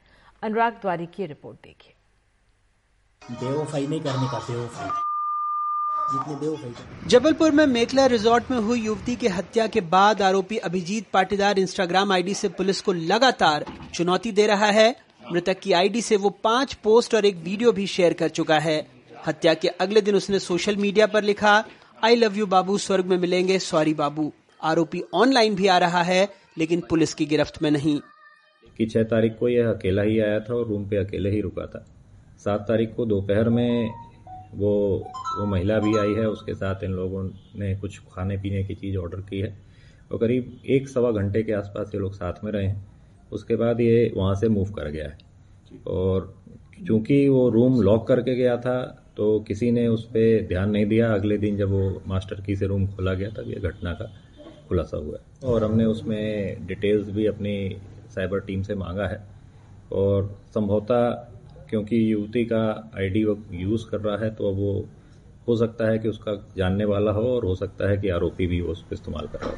अनुराग 0.42 0.74
द्वारी 0.74 1.06
की 1.06 1.26
रिपोर्ट 1.26 1.58
देखिए। 1.64 1.94
बेवफाई 3.22 3.88
नहीं 3.88 4.00
करने 4.02 4.28
का 4.28 4.40
बेवफाई। 4.40 4.90
जबलपुर 7.08 7.52
में 7.52 7.66
मेखला 7.66 8.06
रिजॉर्ट 8.06 8.50
में 8.52 8.58
हुई 8.58 8.80
युवती 8.80 9.16
की 9.16 9.28
हत्या 9.28 9.68
के 9.68 9.82
बाद 9.82 10.22
आरोपी 10.22 10.58
अभिजीत 10.60 11.06
पाटीदार 11.14 11.60
इंस्टाग्राम 11.60 12.12
आईडी 12.12 12.34
से 12.34 12.50
पुलिस 12.50 12.82
को 12.82 12.94
लगातार 12.94 13.66
चुनौती 13.94 14.32
दे 14.32 14.48
रहा 14.48 14.70
है। 14.72 14.96
मृतक 15.32 15.60
की 15.60 15.74
आईडी 15.74 16.02
से 16.02 16.18
वो 16.18 16.30
पाँच 16.44 16.74
पोस्ट 16.74 17.16
और 17.16 17.26
एक 17.26 17.36
वीडियो 17.36 17.72
भी 17.72 17.88
शेयर 17.88 18.14
कर 18.14 18.30
चुका 18.30 18.60
है। 18.60 18.88
हत्या 19.28 19.54
के 19.54 19.68
अगले 19.68 20.02
दिन 20.02 20.16
उसने 20.16 20.40
सोशल 20.40 20.76
मीडिया 20.78 21.08
पर 21.08 21.24
लिखा 21.24 21.54
आई 22.04 22.16
लव 22.16 22.38
यू 22.38 22.46
बाबू 22.48 22.78
स्वर्ग 22.78 23.06
में 23.06 23.18
मिलेंगे 23.18 23.60
सॉरी 23.60 23.94
बाबू। 23.94 24.32
आरोपी 24.64 25.04
ऑनलाइन 25.14 25.56
भी 25.56 25.68
आ 25.68 25.78
रहा 25.78 26.02
है 26.04 26.28
लेकिन 26.58 26.82
पुलिस 26.90 27.14
की 27.14 27.26
गिरफ्त 27.26 27.62
में 27.64 27.72
नहीं। 27.72 28.00
कि 28.78 28.86
छह 28.86 29.04
तारीख 29.06 29.38
को 29.40 29.50
यह 29.50 29.70
अकेला 29.70 30.02
ही 30.02 30.20
आया 30.20 30.40
था 30.40 30.54
और 30.54 30.68
रूम 30.68 30.86
पे 30.90 30.98
अकेले 30.98 31.30
ही 31.30 31.42
रुका 31.42 31.66
था। 31.66 31.86
सात 32.44 32.66
तारीख 32.68 32.94
को 32.96 33.06
दोपहर 33.06 33.50
में 33.50 33.92
वो 34.56 34.72
वो 35.40 35.46
महिला 35.46 35.80
भी 35.80 35.98
आई 35.98 36.14
है, 36.14 36.28
उसके 36.28 36.54
साथ 36.54 36.84
इन 36.84 36.92
लोगों 36.92 37.24
ने 37.56 37.76
कुछ 37.76 38.00
खाने 38.12 38.38
पीने 38.38 38.64
की 38.64 38.76
चीज़ 38.76 38.98
ऑर्डर 38.98 39.20
की 39.22 39.40
है। 39.40 39.58
और 40.12 40.18
करीब 40.18 40.62
एक 40.66 40.90
सवा 40.90 41.12
घंटे 41.12 41.44
के 41.44 41.54
आसपास 41.54 41.92
ये 41.96 42.00
लोग 42.02 42.14
साथ 42.14 42.44
में 42.44 42.52
रहे 42.52 42.66
हैं। 42.66 42.88
उसके 43.32 43.56
बाद 43.56 43.82
ये 43.82 44.12
वहाँ 44.18 44.36
से 44.36 44.50
मूव 44.50 44.72
कर 44.72 44.90
गया 44.90 45.06
है। 45.06 45.18
और 45.88 46.34
चूँकि 46.88 47.28
वो 47.30 47.50
रूम 47.50 47.82
लॉक 47.82 48.08
करके 48.08 48.36
गया 48.36 48.58
था 48.58 48.98
तो 49.18 49.40
किसी 49.40 49.72
ने 49.72 49.88
उस 49.88 50.06
पर 50.06 50.46
ध्यान 50.48 50.70
नहीं 50.70 50.86
दिया। 50.86 51.14
अगले 51.14 51.38
दिन 51.38 51.58
जब 51.58 51.70
वो 51.70 52.02
मास्टर 52.08 52.42
की 52.42 52.56
से 52.56 52.66
रूम 52.66 52.88
खोला 52.88 53.14
गया, 53.14 53.30
तब 53.30 53.48
ये 53.48 53.60
घटना 53.60 53.94
का 53.94 54.12
खुलासा 54.70 54.98
हुआ 54.98 55.18
है। 55.18 55.50
और 55.50 55.64
हमने 55.64 55.86
उसमें 55.86 56.68
डिटेल्स 56.68 57.10
भी 57.10 57.26
अपनी 57.26 57.78
साइबर 58.10 58.40
टीम 58.40 58.62
से 58.62 58.76
मांगा 58.76 59.08
है। 59.08 59.24
और 59.92 60.40
संभवतः 60.54 61.31
क्योंकि 61.72 62.14
युवती 62.14 62.44
का 62.46 62.92
आईडी 62.98 63.24
वो 63.24 63.38
यूज़ 63.52 63.86
कर 63.90 64.00
रहा 64.00 64.18
है 64.18 64.30
तो 64.36 64.50
अब 64.50 64.58
वो 64.58 64.90
हो 65.48 65.56
सकता 65.58 65.90
है 65.90 66.00
कि 66.00 66.08
उसका 66.08 66.34
जानने 66.58 66.86
वाला 66.86 67.12
हो 67.12 67.28
और 67.36 67.46
हो 67.46 67.56
सकता 67.56 67.90
है 67.90 67.98
कि 67.98 68.10
आरोपी 68.10 68.48
भी 68.48 68.62
वो 68.62 68.72
उसको 68.72 68.96
इस्तेमाल 68.96 69.28
कर 69.28 69.40
रहा 69.40 69.50
हो। 69.50 69.58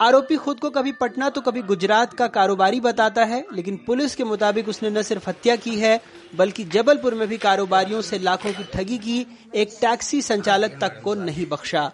आरोपी 0.00 0.36
खुद 0.36 0.60
को 0.60 0.70
कभी 0.70 0.92
पटना 0.92 1.28
तो 1.28 1.40
कभी 1.40 1.62
गुजरात 1.62 2.12
का 2.12 2.26
कारोबारी 2.26 2.80
बताता 2.80 3.24
है, 3.24 3.44
लेकिन 3.54 3.76
पुलिस 3.76 4.14
के 4.14 4.24
मुताबिक 4.24 4.68
उसने 4.68 4.90
न 4.90 5.02
सिर्फ़ 5.02 5.28
हत्या 5.28 5.56
की 5.56 5.76
है, 5.76 6.00
बल्कि 6.36 6.64
जबलपुर 6.64 7.14
में 7.14 7.28
भी 7.28 7.38
कारोबारियों 7.38 8.00
से 8.00 8.18
लाखों 8.18 8.52
की 8.52 8.64
ठगी 8.72 8.98
की, 8.98 9.26
एक 9.54 9.68
टैक्सी 9.80 10.22
संचालक 10.22 10.78
तक 10.80 11.00
को 11.00 11.14
नहीं 11.14 11.46
बख्शा। 11.46 11.90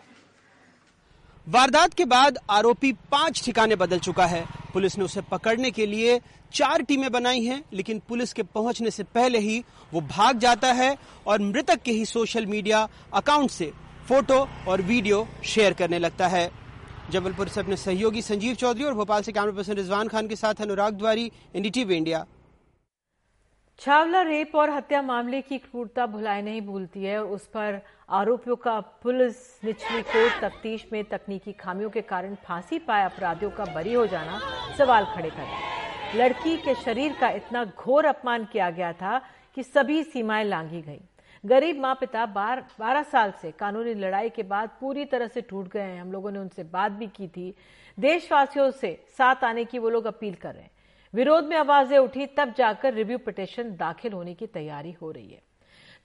वारदात 1.46 1.92
के 1.94 2.04
बाद 2.04 2.38
आरोपी 2.50 2.90
पाँच 3.12 3.44
ठिकाने 3.44 3.76
बदल 3.76 3.98
चुका 3.98 4.24
है। 4.26 4.44
पुलिस 4.72 4.96
ने 4.98 5.04
उसे 5.04 5.20
पकड़ने 5.22 5.70
के 5.70 5.86
लिए 5.86 6.18
चार 6.52 6.82
टीमें 6.82 7.10
बनाई 7.12 7.44
हैं, 7.44 7.62
लेकिन 7.72 8.00
पुलिस 8.08 8.32
के 8.32 8.42
पहुँचने 8.44 8.90
से 8.90 9.02
पहले 9.04 9.38
ही 9.38 9.62
वो 9.92 10.00
भाग 10.00 10.38
जाता 10.38 10.72
है 10.72 10.96
और 11.26 11.42
मृतक 11.42 11.82
के 11.82 11.92
ही 11.92 12.04
सोशल 12.04 12.46
मीडिया 12.46 12.88
अकाउंट 13.14 13.50
से 13.50 13.72
फ़ोटो 14.08 14.46
और 14.68 14.82
वीडियो 14.82 15.26
शेयर 15.44 15.72
करने 15.72 15.98
लगता 15.98 16.28
है। 16.28 16.50
जबलपुर 17.10 17.48
से 17.48 17.60
अपने 17.60 17.76
सहयोगी 17.76 18.22
संजीव 18.22 18.54
चौधरी 18.54 18.84
और 18.84 18.94
भोपाल 18.94 19.22
से 19.22 19.32
कैमरा 19.32 19.52
पर्सन 19.52 19.72
रिजवान 19.72 20.08
खान 20.08 20.28
के 20.28 20.36
साथ 20.36 20.62
Anurag 20.62 20.94
Dwari, 20.94 21.30
NDTV 21.56 21.96
India. 21.96 22.24
Chhawla 23.78 24.22
rape 24.22 24.54
और 24.56 24.70
हत्या 24.70 25.00
मामले 25.02 25.40
की 25.42 25.56
क्रूरता 25.58 26.06
भुलाई 26.06 26.42
नहीं 26.42 26.60
भूलती 26.62 27.04
है 27.04 27.22
उस 27.24 27.46
पर 27.46 27.80
आरोपियों 28.08 28.56
का 28.56 28.78
पुलिस 29.02 29.36
निचली 29.64 30.02
कोर्ट 30.02 30.40
तफ्तीश 30.42 30.86
में 30.92 31.02
तकनीकी 31.04 31.52
खामियों 31.52 31.90
के 31.90 32.00
कारण 32.02 32.34
फांसी 32.44 32.78
पाए 32.78 33.04
अपराधियों 33.04 33.50
का 33.50 33.64
बरी 33.64 33.92
हो 33.92 34.06
जाना 34.06 34.38
सवाल 34.78 35.04
खड़े 35.04 35.30
कर 35.30 36.18
लड़की 36.18 36.56
के 36.56 36.74
शरीर 36.74 37.16
का 37.20 37.30
इतना 37.30 37.64
घोर 37.64 38.04
अपमान 38.04 38.44
किया 38.44 38.70
गया 38.70 38.92
था 38.92 39.20
कि 39.56 39.62
सभी 39.62 40.02
सीमाएँ 40.02 40.44
लांघी 40.44 40.80
गई। 40.82 41.00
गरीब 41.44 41.80
माँ 41.80 41.94
पिता 41.94 42.24
बार, 42.26 42.64
बारह 42.80 43.02
साल 43.02 43.32
से 43.42 43.50
कानूनी 43.50 43.94
लड़ाई 43.94 44.30
के 44.30 44.42
बाद 44.42 44.70
पूरी 44.80 45.04
तरह 45.04 45.26
से 45.26 45.40
टूट 45.40 45.68
गए 45.68 45.80
हैं। 45.80 46.00
हम 46.00 46.12
लोगों 46.12 46.30
ने 46.30 46.38
उनसे 46.38 46.64
बात 46.64 46.92
भी 46.92 47.06
की 47.06 47.28
थी। 47.28 47.54
देशवासियों 47.98 48.70
से 48.70 48.98
साथ 49.18 49.44
आने 49.44 49.64
की 49.64 49.78
वो 49.78 49.90
लोग 49.90 50.06
अपील 50.06 50.34
कर 50.34 50.54
रहे 50.54 50.62
हैं। 50.62 50.70
विरोध 51.16 51.44
में 51.44 51.56
आवाज़ें 51.56 51.98
उठी, 51.98 52.26
तब 52.26 52.54
जाकर 52.56 52.94
रिव्यू 52.94 53.18
पिटिशन 53.18 53.76
दाखिल 53.76 54.12
होने 54.12 54.34
की 54.34 54.46
तैयारी 54.46 54.92
हो 54.92 55.10
रही 55.10 55.28
है। 55.28 55.42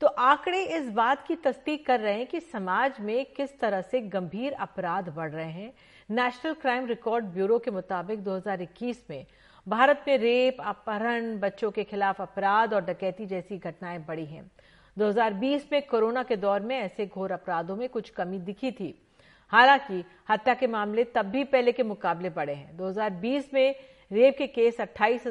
तो 0.02 0.08
आंकड़े 0.08 0.64
इस 0.64 0.90
बात 0.90 1.28
की 1.28 1.36
तस्दीक 1.36 1.86
कर 1.86 2.00
रहे 2.00 2.14
हैं 2.14 2.28
कि 2.28 2.40
समाज 2.40 3.00
में 3.00 3.26
किस 3.26 3.60
तरह 3.60 3.82
से 3.82 4.02
गंभीर 4.02 4.54
अपराध 4.54 5.10
बढ़ 5.10 5.32
रहे 5.32 5.52
हैं। 5.52 5.74
नेशनल 6.12 6.54
क्राइम 6.54 6.86
रिकॉर्ड 6.86 7.26
ब्यूरो 7.26 7.60
के 7.60 7.72
मुताबिक 7.72 8.24
2021 8.24 9.04
में 9.10 9.26
भारत 9.68 10.06
में 10.08 10.18
रेप, 10.18 10.58
अपहरण, 10.62 11.40
बच्चों 11.40 11.72
के 11.72 11.84
खिलाफ 11.84 12.22
अपराध 12.22 12.74
और 12.74 12.82
डकैती 12.82 13.26
जैसी 13.26 13.58
घटनाएँ 13.58 14.00
बढ़ी 14.00 14.26
हैं। 14.26 14.52
2020 14.98 15.70
में 15.72 15.88
कोरोना 15.88 16.24
के 16.24 16.36
दौर 16.36 16.60
में 16.60 16.78
ऐसे 16.80 17.06
घोर 17.06 17.32
अपराधों 17.32 17.76
में 17.76 17.90
कुछ 17.90 18.10
कमी 18.10 18.40
दिखी 18.40 18.72
थी। 18.72 19.08
हालाँकि 19.48 20.06
हत्या 20.30 20.54
के 20.54 20.68
मामले 20.68 21.04
तब 21.04 21.26
भी 21.26 21.44
पहले 21.44 21.72
के 21.72 21.84
मुकाबले 21.84 22.30
बढ़े 22.30 22.54
हैं। 22.54 22.78
2020 22.78 23.54
में 23.54 23.76
रेप 24.12 24.38
के 24.38 24.48
केस 24.48 24.80
अट्ठाईस 24.82 25.28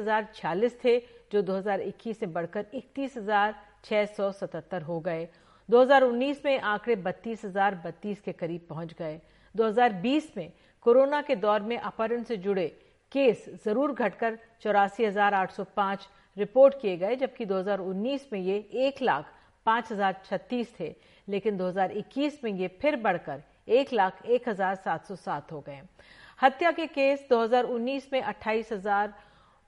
थे, 0.83 0.97
जो 1.31 1.41
2021 1.41 2.21
में 2.23 2.33
बढ़कर 2.33 2.65
इकतीस 2.73 3.17
हो 4.81 4.99
गए। 4.99 5.27
2019 5.69 6.45
में 6.45 6.59
आंकड़े 6.59 6.95
बत्तीस 6.97 7.45
बत्तीस 7.85 8.21
के 8.21 8.31
करीब 8.31 8.65
पहुँच 8.69 8.93
गए। 8.99 9.19
2020 9.55 10.31
में 10.37 10.51
कोरोना 10.85 11.21
के 11.21 11.35
दौर 11.35 11.61
में 11.61 11.77
अपहरण 11.77 12.23
से 12.23 12.37
जुड़े 12.37 12.67
केस 13.11 13.45
ज़रूर 13.65 13.93
घटकर 13.93 14.37
चौरासी 14.61 15.05
रिपोर्ट 16.37 16.73
किए 16.81 16.97
गए, 16.97 17.15
जबकि 17.15 17.45
2019 17.45 18.27
में 18.33 18.39
ये 18.39 18.57
एक 18.77 19.01
लाख 19.01 19.33
पाँच 19.65 19.91
हज़ार 19.91 20.21
छत्तीस 20.25 20.73
थे, 20.79 20.93
लेकिन 21.27 21.57
2021 21.57 22.43
में 22.43 22.51
ये 22.51 22.67
फिर 22.81 22.95
बढ़कर 22.97 23.41
एक 23.69 23.93
लाख 23.93 24.25
एक 24.25 24.49
हज़ार 24.49 24.75
सात 24.75 25.05
सौ 25.05 25.15
सात 25.15 25.51
हो 25.51 25.59
गए। 25.61 25.81
हत्या 26.41 26.71
के 26.71 26.85
केस 26.87 27.27
2019 27.31 28.03
में 28.13 28.21
अट्ठाईस 28.21 28.71
हज़ार 28.71 29.13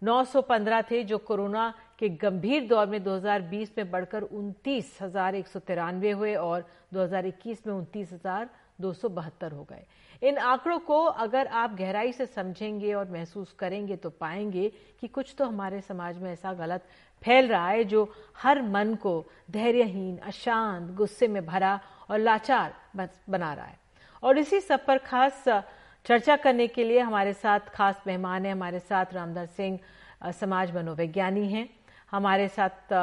नौ 0.01 0.23
सौ 0.23 0.41
पंद्रह 0.41 0.81
थे, 0.81 1.03
जो 1.03 1.17
कोरोना 1.19 1.73
के 1.99 2.09
गंभीर 2.09 2.67
दौर 2.67 2.87
में 2.87 3.03
2020 3.03 3.69
में 3.77 3.91
बढ़कर 3.91 4.21
उनतीस 4.21 4.97
हज़ार 5.01 5.35
एक 5.35 5.47
सौ 5.47 5.59
तिरानवे 5.59 6.11
हुए 6.11 6.33
और 6.35 6.65
2021 6.93 7.65
में 7.67 7.73
उनतीस 7.73 8.13
हज़ार 8.13 8.49
हो 8.81 9.63
गए। 9.63 9.85
इन 10.21 10.37
आंकड़ों 10.37 10.77
को 10.79 11.03
अगर 11.03 11.47
आप 11.47 11.75
गहराई 11.75 12.11
से 12.11 12.25
समझेंगे 12.25 12.93
और 12.93 13.09
महसूस 13.11 13.51
करेंगे 13.59 13.95
तो 13.95 14.09
पाएँगे 14.09 14.71
कि 15.01 15.07
कुछ 15.09 15.33
तो 15.37 15.45
हमारे 15.45 15.81
समाज 15.81 16.17
में 16.17 16.31
ऐसा 16.31 16.53
गलत 16.53 16.85
फैल 17.21 17.47
रहा 17.47 17.69
है 17.69 17.83
जो 17.83 18.03
हर 18.37 18.61
मन 18.63 18.95
को 18.95 19.13
धैर्यहीन, 19.51 20.17
अशांत, 20.17 20.89
गुस्से 20.91 21.27
में 21.27 21.45
भरा 21.45 21.79
और 22.09 22.19
लाचार 22.19 22.73
बना 22.95 23.53
रहा 23.53 23.65
है। 23.65 23.79
और 24.23 24.37
इसी 24.37 24.59
सब 24.61 24.85
पर 24.85 24.97
खास 24.99 25.43
चर्चा 26.05 26.35
करने 26.35 26.67
के 26.67 26.83
लिए 26.83 26.99
हमारे 26.99 27.33
साथ 27.33 27.59
खास 27.73 28.01
मेहमान 28.07 28.45
हैं 28.45 28.51
हमारे 28.51 28.79
साथ 28.79 29.13
रामदास 29.13 29.49
सिंह 29.49 29.79
समाज 30.31 30.75
मनोवैज्ञानी 30.75 31.47
हैं। 31.47 31.69
हमारे 32.11 32.47
साथ 32.47 32.93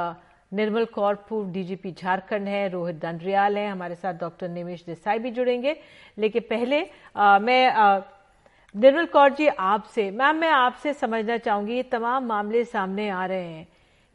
निर्मल 0.53 0.85
कौर 0.85 1.15
पूर्व 1.29 1.51
डीजीपी 1.53 1.93
झारखंड 1.93 2.49
है 2.49 2.69
रोहित 2.69 2.97
दंडरियाल 2.97 3.57
हैं 3.59 3.71
हमारे 3.73 3.95
साथ 3.95 4.15
डॉक्टर 4.15 4.49
निमेश 4.49 4.85
देसाई 4.87 5.19
भी 5.19 5.31
जुड़ेंगे। 5.31 5.77
लेकिन 6.19 6.43
पहले 6.51 6.85
आ, 7.17 7.39
मैं 7.39 7.67
आ, 7.71 8.01
निर्मल 8.75 9.07
कौर 9.07 9.33
जी 9.33 9.47
आपसे 9.49 10.11
मैम 10.11 10.37
मैं 10.37 10.51
आपसे 10.51 10.95
समझना 10.95 11.37
चाहूँगी 11.39 11.77
ये 11.77 11.83
तमाम 11.83 12.27
मामले 12.27 12.65
सामने 12.65 13.09
आ 13.11 13.25
रहे 13.27 13.49
हैं। 13.49 13.67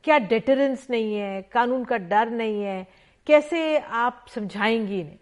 क्या 0.03 0.17
डेटरेंस 0.19 0.87
नहीं 0.89 1.15
है? 1.15 1.41
कानून 1.41 1.83
का 1.83 1.97
डर 1.97 2.29
नहीं 2.29 2.61
है? 2.63 2.87
कैसे 3.27 3.77
आप 3.79 4.25
समझाएँगी 4.35 4.99
इन्हें? 4.99 5.19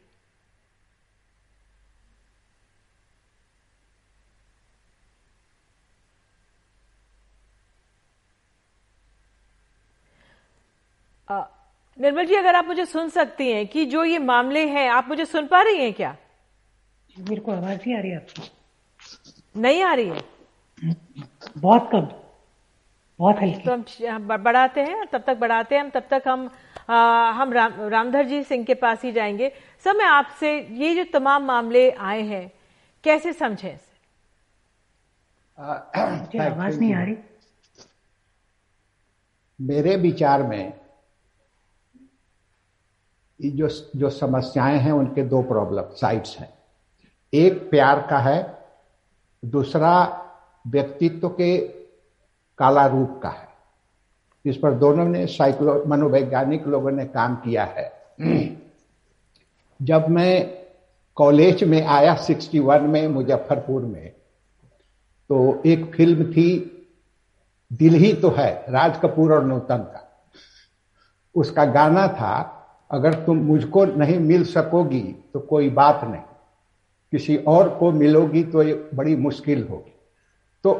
निर्मल 11.29 12.25
जी 12.25 12.35
अगर 12.35 12.55
आप 12.55 12.65
मुझे 12.67 12.85
सुन 12.85 13.09
सकती 13.09 13.51
हैं 13.51 13.65
कि 13.67 13.85
जो 13.85 14.03
ये 14.03 14.19
मामले 14.19 14.65
हैं 14.67 14.87
आप 14.89 15.07
मुझे 15.07 15.25
सुन 15.25 15.47
पा 15.47 15.61
रही 15.61 15.77
हैं 15.83 15.93
क्या? 15.93 16.15
मेरे 17.19 17.41
को 17.41 17.51
आवाज़ 17.51 17.77
नहीं 17.77 17.95
आ 17.97 17.99
रही 17.99 18.13
आपकी। 18.15 19.61
नहीं 19.61 19.83
आ 19.83 19.93
रही 19.93 20.09
है? 20.09 20.23
बहुत 21.57 21.89
कम 21.91 22.07
बहुत 23.19 23.37
हल्की। 23.41 23.61
तो 23.69 24.07
हम 24.07 24.27
बढ़ाते 24.43 24.81
हैं 24.81 25.05
तब 25.07 25.23
तक 25.27 25.37
बढ़ाते 25.37 25.75
हैं 25.75 25.81
हम 25.83 25.89
तब 25.89 26.07
तक 26.11 26.23
हम 26.27 26.49
आ, 26.89 27.31
हम 27.31 27.53
राम, 27.53 27.73
रामधर 27.89 28.25
जी 28.27 28.41
सिंह 28.43 28.63
के 28.65 28.73
पास 28.73 29.03
ही 29.03 29.11
जाएँगे। 29.11 29.51
सर 29.83 29.97
मैं 29.97 30.05
आपसे 30.05 30.57
ये 30.71 30.93
जो 30.95 31.03
तमाम 31.13 31.45
मामले 31.45 31.89
आए 31.91 32.21
हैं 32.21 32.51
कैसे 33.03 33.33
समझे 33.33 33.77
आवाज़ 35.59 36.79
नहीं 36.79 36.93
आ 36.95 37.03
रही। 37.03 37.15
मेरे 39.59 39.95
विचार 39.95 40.43
में 40.43 40.82
जो 43.49 43.67
जो 43.95 44.09
समस्याएँ 44.09 44.77
हैं, 44.77 44.91
उनके 44.91 45.23
दो 45.23 45.41
प्रॉब्लम 45.41 45.81
साइड्स 45.81 46.37
हैं। 46.37 46.53
एक, 47.33 47.69
प्यार 47.69 48.07
का 48.09 48.19
है। 48.19 48.57
दूसरा, 49.45 50.19
व्यक्तित्व 50.67 51.29
के 51.29 51.57
काला 52.57 52.85
रूप 52.85 53.19
का 53.23 53.29
है। 53.29 53.47
इस 54.45 54.57
पर 54.57 54.71
दोनों 54.71 55.05
ने 55.05 55.27
साइकोलो 55.27 55.83
मनोवैज्ञानिक 55.87 56.67
लोगों 56.67 56.91
ने 56.91 57.05
काम 57.05 57.35
किया 57.35 57.63
है। 57.63 57.93
जब 59.81 60.07
मैं 60.09 60.63
कॉलेज 61.15 61.63
में 61.63 61.85
आया 61.85 62.15
61 62.15 62.81
में, 62.81 63.07
मुजफ्फरपुर 63.07 63.81
में 63.81 64.09
तो 65.29 65.63
एक 65.65 65.95
फ़िल्म 65.95 66.31
थी, 66.31 66.69
दिल 67.73 67.93
ही 67.93 68.13
तो 68.13 68.29
है, 68.29 68.65
राज 68.69 68.99
कपूर 69.01 69.33
और 69.33 69.43
नूतन 69.43 69.77
का। 69.77 70.25
उसका 71.35 71.65
गाना 71.65 72.07
था 72.07 72.52
अगर 72.93 73.13
तुम 73.13 73.37
मुझको 73.37 73.85
नहीं 73.85 74.19
मिल 74.19 74.43
सकोगी 74.43 75.15
तो 75.33 75.39
कोई 75.39 75.69
बात 75.69 76.01
नहीं। 76.03 76.21
किसी 77.11 77.37
और 77.37 77.69
को 77.69 77.91
मिलोगी 77.91 78.43
तो 78.43 78.63
ये 78.63 78.89
बड़ी 78.95 79.15
मुश्किल 79.15 79.67
होगी। 79.71 79.93
तो 80.63 80.73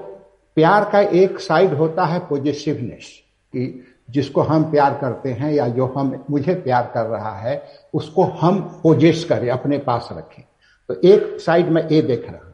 प्यार 0.56 0.90
का 0.90 1.00
एक 1.00 1.40
साइड 1.40 1.74
होता 1.74 2.06
है 2.06 2.20
पॉजिटिवनेस 2.20 3.20
कि 3.54 3.86
जिसको 4.10 4.42
हम 4.42 4.72
प्यार 4.72 4.98
करते 4.98 5.32
हैं, 5.32 5.52
या 5.54 5.68
जो 5.68 5.86
हम, 5.86 6.26
मुझे 6.30 6.56
प्यार 6.56 6.92
कर 6.94 7.06
रहा 7.06 7.38
है, 7.40 7.64
उसको 7.94 8.24
हम 8.24 8.60
पोजेस 8.84 9.26
करें, 9.26 9.50
अपने 9.50 9.78
पास 9.78 10.10
रखें। 10.12 10.44
तो 10.90 10.96
एक 11.08 11.40
साइड 11.40 11.70
में 11.70 11.90
ये 11.90 12.02
देख 12.02 12.30
रहा 12.30 12.46
हूँ। 12.46 12.54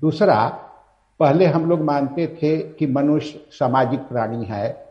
दूसरा, 0.00 0.48
पहले 1.20 1.46
हम 1.46 1.68
लोग 1.70 1.80
मानते 1.80 2.26
थे 2.26 2.56
कि 2.58 2.86
मनुष्य 2.86 3.40
सामाजिक 3.50 4.00
प्राणी 4.00 4.44
है, 4.44 4.86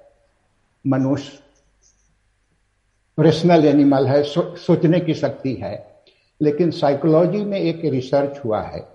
मनुष्य 0.87 1.40
रेशनल 3.21 3.65
एनिमल 3.65 4.07
है 4.07 4.23
सो, 4.23 4.55
सोचने 4.55 4.99
की 4.99 5.13
शक्ति 5.13 5.53
है। 5.53 5.91
लेकिन 6.41 6.71
साइकोलॉजी 6.71 7.45
में 7.45 7.59
एक 7.59 7.81
रिसर्च 7.85 8.39
हुआ 8.45 8.61
है 8.61 8.87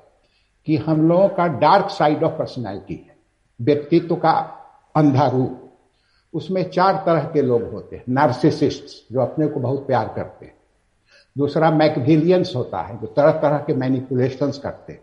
कि 0.67 0.77
हम 0.77 1.09
लोगों 1.09 1.29
का 1.29 1.47
डार्क 1.47 1.91
साइड 1.91 2.25
ऑफ़ 2.25 2.33
पर्सनैलिटी 2.33 2.95
है। 2.95 3.17
व्यक्तित्व 3.63 4.17
का 4.17 4.33
अंधा 4.97 5.29
रूप 5.29 5.63
उसमें 6.35 6.71
चार 6.71 7.03
तरह 7.07 7.21
के 7.21 7.43
लोग 7.43 7.63
होते 7.63 7.97
हैं। 7.97 8.05
नार्सिसिस्ट 8.09 9.13
जो 9.13 9.21
अपने 9.21 9.47
को 9.47 9.61
बहुत 9.61 9.87
प्यार 9.87 10.13
करते 10.17 10.47
हैं। 10.47 10.55
दूसरा 11.39 11.71
मैकविलियंस 11.71 12.53
होता 12.57 12.79
है 12.79 13.01
जो 13.01 13.07
तरह 13.07 13.33
तरह 13.33 13.59
के 13.59 13.75
मैनिपुलेशन 13.75 14.51
करते 14.51 14.93
हैं। 14.93 15.01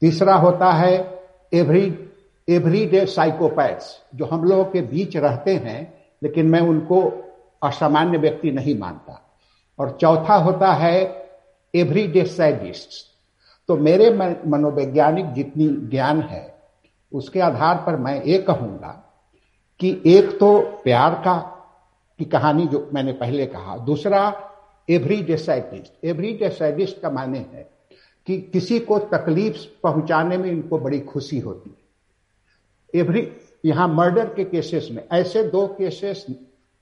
तीसरा 0.00 0.34
होता 0.34 0.72
है 0.72 1.20
एवरी 1.54 2.06
एवरीडे 2.48 3.06
साइकोपैथ्स 3.06 4.02
जो 4.14 4.24
हम 4.24 4.44
लोगों 4.44 4.64
के 4.64 4.80
बीच 4.80 5.16
रहते 5.16 5.54
हैं 5.54 6.04
लेकिन 6.22 6.46
मैं 6.46 6.60
उनको 6.60 7.26
असामान्य 7.62 8.18
व्यक्ति 8.18 8.50
नहीं 8.50 8.78
मानता। 8.78 9.20
और 9.78 9.96
चौथा 10.00 10.34
होता 10.36 10.72
है 10.72 10.98
एवरीडे 11.74 12.24
सैडिस्ट 12.26 13.08
तो 13.68 13.76
मेरे 13.76 14.10
मनोवैज्ञानिक 14.46 15.32
जितनी 15.32 15.68
ज्ञान 15.90 16.20
है, 16.22 16.54
उसके 17.12 17.40
आधार 17.40 17.82
पर 17.86 17.96
मैं 17.96 18.22
ये 18.24 18.38
कहूँगा 18.40 18.90
कि 19.80 19.90
एक 20.06 20.30
तो 20.38 20.58
प्यार 20.84 21.14
का, 21.14 21.36
की 22.20 22.24
कहानी 22.24 22.66
जो 22.66 22.88
मैंने 22.94 23.12
पहले 23.12 23.46
कहा। 23.46 23.76
दूसरा 23.78 24.22
एवरी 24.88 25.22
डेसाइटिस्ट 25.22 26.04
एवरी 26.04 26.32
डेसाइटिस्ट 26.32 27.00
का 27.00 27.10
माने 27.10 27.38
है 27.38 27.68
कि 28.26 28.38
किसी 28.42 28.78
को 28.80 28.98
तकलीफ़ 29.08 29.56
पहुँचाने 29.82 30.36
में 30.36 30.50
इनको 30.50 30.78
बड़ी 30.78 31.00
खुशी 31.02 31.38
होती 31.38 31.70
है। 31.70 33.00
एवरी 33.00 33.26
यहाँ 33.64 33.88
मर्डर 33.88 34.34
के 34.34 34.44
केसेस 34.44 34.88
में, 34.92 35.06
ऐसे 35.12 35.42
दो 35.44 35.66
केसेस 35.68 36.26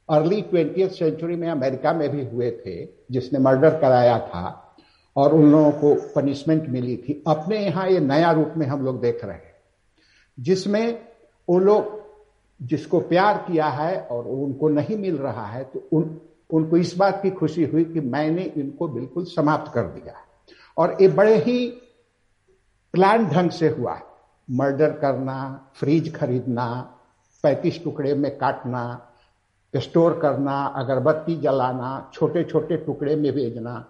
अर्ली 0.09 0.41
ट्वेंटी 0.43 0.87
सेंचुरी 0.89 1.37
में 1.37 1.49
अमेरिका 1.49 1.93
में 1.93 2.09
भी 2.11 2.25
हुए 2.25 2.51
थे, 2.59 2.85
जिसने 3.11 3.39
मर्डर 3.39 3.79
कराया 3.81 4.19
था, 4.19 4.77
और 5.17 5.35
उन 5.35 5.51
लोगों 5.51 5.71
को 5.73 5.95
पनिशमेंट 6.15 6.69
मिली 6.69 6.97
थी। 6.99 7.23
अपने 7.27 7.59
यहाँ 7.59 7.89
ये 7.89 8.01
नया 8.01 8.31
रूप 8.33 8.53
में 8.57 8.67
हम 8.67 8.85
लोग 8.85 9.01
देख 9.01 9.25
रहे 9.25 9.35
हैं, 9.35 9.55
जिसमें 10.39 11.01
वो 11.49 11.59
लोग 11.59 11.97
जिसको 12.61 13.01
प्यार 13.01 13.37
किया 13.39 13.67
है 13.67 14.01
और 14.03 14.27
उनको 14.27 14.69
नहीं 14.69 14.97
मिल 14.99 15.17
रहा 15.17 15.47
है 15.47 15.63
तो 15.65 15.89
उन, 15.93 16.21
उनको 16.51 16.77
इस 16.77 16.97
बात 16.97 17.21
की 17.23 17.31
खुशी 17.31 17.65
हुई 17.65 17.85
कि 17.85 18.01
मैंने 18.01 18.43
इनको 18.43 18.89
बिल्कुल 18.89 19.25
समाप्त 19.25 19.73
कर 19.75 19.83
दिया 19.83 20.15
और 20.77 20.97
ये 21.01 21.09
बड़े 21.09 21.37
ही 21.37 21.67
प्लान 22.95 23.27
ढंग 23.27 23.51
से 23.51 23.69
हुआ 23.69 23.95
है। 23.95 24.03
मर्डर 24.49 24.93
करना, 24.93 25.71
फ्रिज 25.75 26.15
खरीदना, 26.15 26.67
पैंतीस 27.45 27.83
टुकड़े 27.85 28.15
में 28.15 28.37
काटना 28.39 28.83
स्टोर 29.75 30.19
करना, 30.19 30.63
अगरबत्ती 30.77 31.37
जलाना 31.37 32.11
छोटे 32.15 32.45
छोटे 32.45 32.77
टुकड़े 32.77 33.17
में 33.17 33.33
भेजना, 33.33 33.85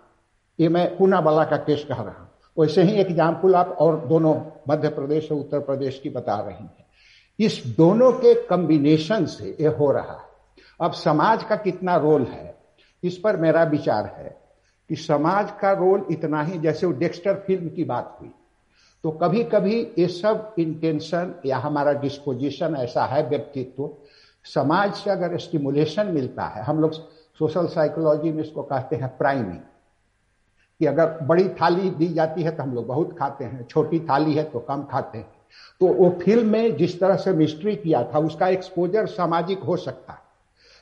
ये 0.58 0.68
मैं 0.68 0.96
पूना 0.96 1.18
वाला 1.20 1.44
का 1.44 1.56
केस 1.58 1.84
कह 1.88 1.94
रहा 1.94 2.18
हूँ। 2.18 2.26
वैसे 2.56 2.82
ही 2.82 2.94
एग्ज़ाम्पल 3.00 3.54
आप 3.54 3.76
और 3.80 3.96
दोनों 4.08 4.34
मध्य 4.68 4.88
प्रदेश 4.88 5.30
और 5.32 5.38
उत्तर 5.38 5.60
प्रदेश 5.60 6.00
की 6.02 6.10
बता 6.10 6.38
रही 6.40 6.64
हैं। 6.64 6.86
इस 7.38 7.62
दोनों 7.76 8.10
के 8.12 8.34
कम्बिनेशन 8.46 9.26
से 9.26 9.56
ये 9.60 9.68
हो 9.68 9.90
रहा 9.92 10.12
है। 10.12 10.26
अब 10.80 10.92
समाज 10.94 11.44
का 11.44 11.56
कितना 11.56 11.96
रोल 11.96 12.22
है, 12.22 12.56
इस 13.02 13.18
पर 13.18 13.36
मेरा 13.36 13.62
विचार 13.64 14.06
है 14.16 14.36
कि 14.90 14.96
समाज 14.96 15.50
का 15.60 15.72
रोल 15.72 16.06
इतना 16.10 16.42
ही, 16.42 16.58
जैसे 16.58 16.86
वो 16.86 16.92
डेक्स्टर 16.92 17.34
फ़िल्म 17.46 17.68
की 17.68 17.84
बात 17.84 18.16
हुई। 18.20 18.30
तो 19.04 19.10
कभी 19.12 19.42
कभी 19.44 19.80
ये 19.98 20.06
सब 20.08 20.54
इंटेंशन 20.58 21.34
या 21.46 21.58
हमारा 21.58 21.92
डिस्पोजिशन 21.92 22.76
ऐसा 22.76 23.04
है 23.06 23.22
व्यक्तित्व 23.28 23.88
समाज 24.44 24.94
से 24.94 25.10
अगर 25.10 25.36
स्टिमुलेशन 25.38 26.06
मिलता 26.06 26.44
है, 26.44 26.62
हम 26.62 26.80
लोग 26.80 26.92
सोशल 27.40 27.66
साइकोलॉजी 27.68 28.32
में 28.32 28.42
इसको 28.42 28.62
कहते 28.62 28.96
हैं 28.96 29.16
प्राइमिंग 29.18 29.58
कि 30.80 30.86
अगर 30.86 31.18
बड़ी 31.26 31.48
थाली 31.50 31.90
दी 31.90 32.06
जाती 32.08 32.42
है 32.42 32.50
तो 32.50 32.62
हम 32.62 32.74
लोग 32.74 32.86
बहुत 32.86 33.16
खाते 33.18 33.44
हैं, 33.44 33.66
छोटी 33.66 33.98
थाली 34.00 34.34
है 34.34 34.44
तो 34.44 34.58
कम 34.60 34.82
खाते 34.90 35.18
हैं। 35.18 35.26
तो 35.80 35.86
वो 35.88 36.08
फ़िल्म 36.22 36.48
में 36.48 36.76
जिस 36.76 36.98
तरह 37.00 37.16
से 37.16 37.32
मिस्ट्री 37.32 37.74
किया 37.76 38.02
था, 38.04 38.18
उसका 38.20 38.48
एक्सपोजर 38.48 39.06
सामाजिक 39.08 39.58
हो 39.60 39.76
सकता 39.78 40.12
है। 40.12 40.26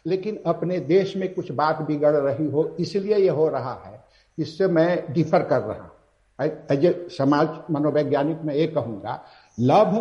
लेकिन 0.06 0.38
अपने 0.46 0.78
देश 0.80 1.16
में 1.16 1.32
कुछ 1.34 1.50
बात 1.52 1.80
बिगड़ 1.82 2.14
रही 2.14 2.50
हो, 2.50 2.64
इसलिए 2.80 3.16
ये 3.16 3.28
हो 3.30 3.48
रहा 3.48 3.74
है, 3.86 4.04
इससे 4.38 4.66
मैं 4.68 5.12
डिफर 5.12 5.42
कर 5.44 5.60
रहा 5.62 6.44
एज 6.72 6.84
ए 6.84 7.06
समाज 7.10 7.48
मनोवैज्ञानिक 7.70 8.42
में 8.44 8.54
ये 8.54 8.66
कहूँगा 8.68 9.22
love 9.58 9.96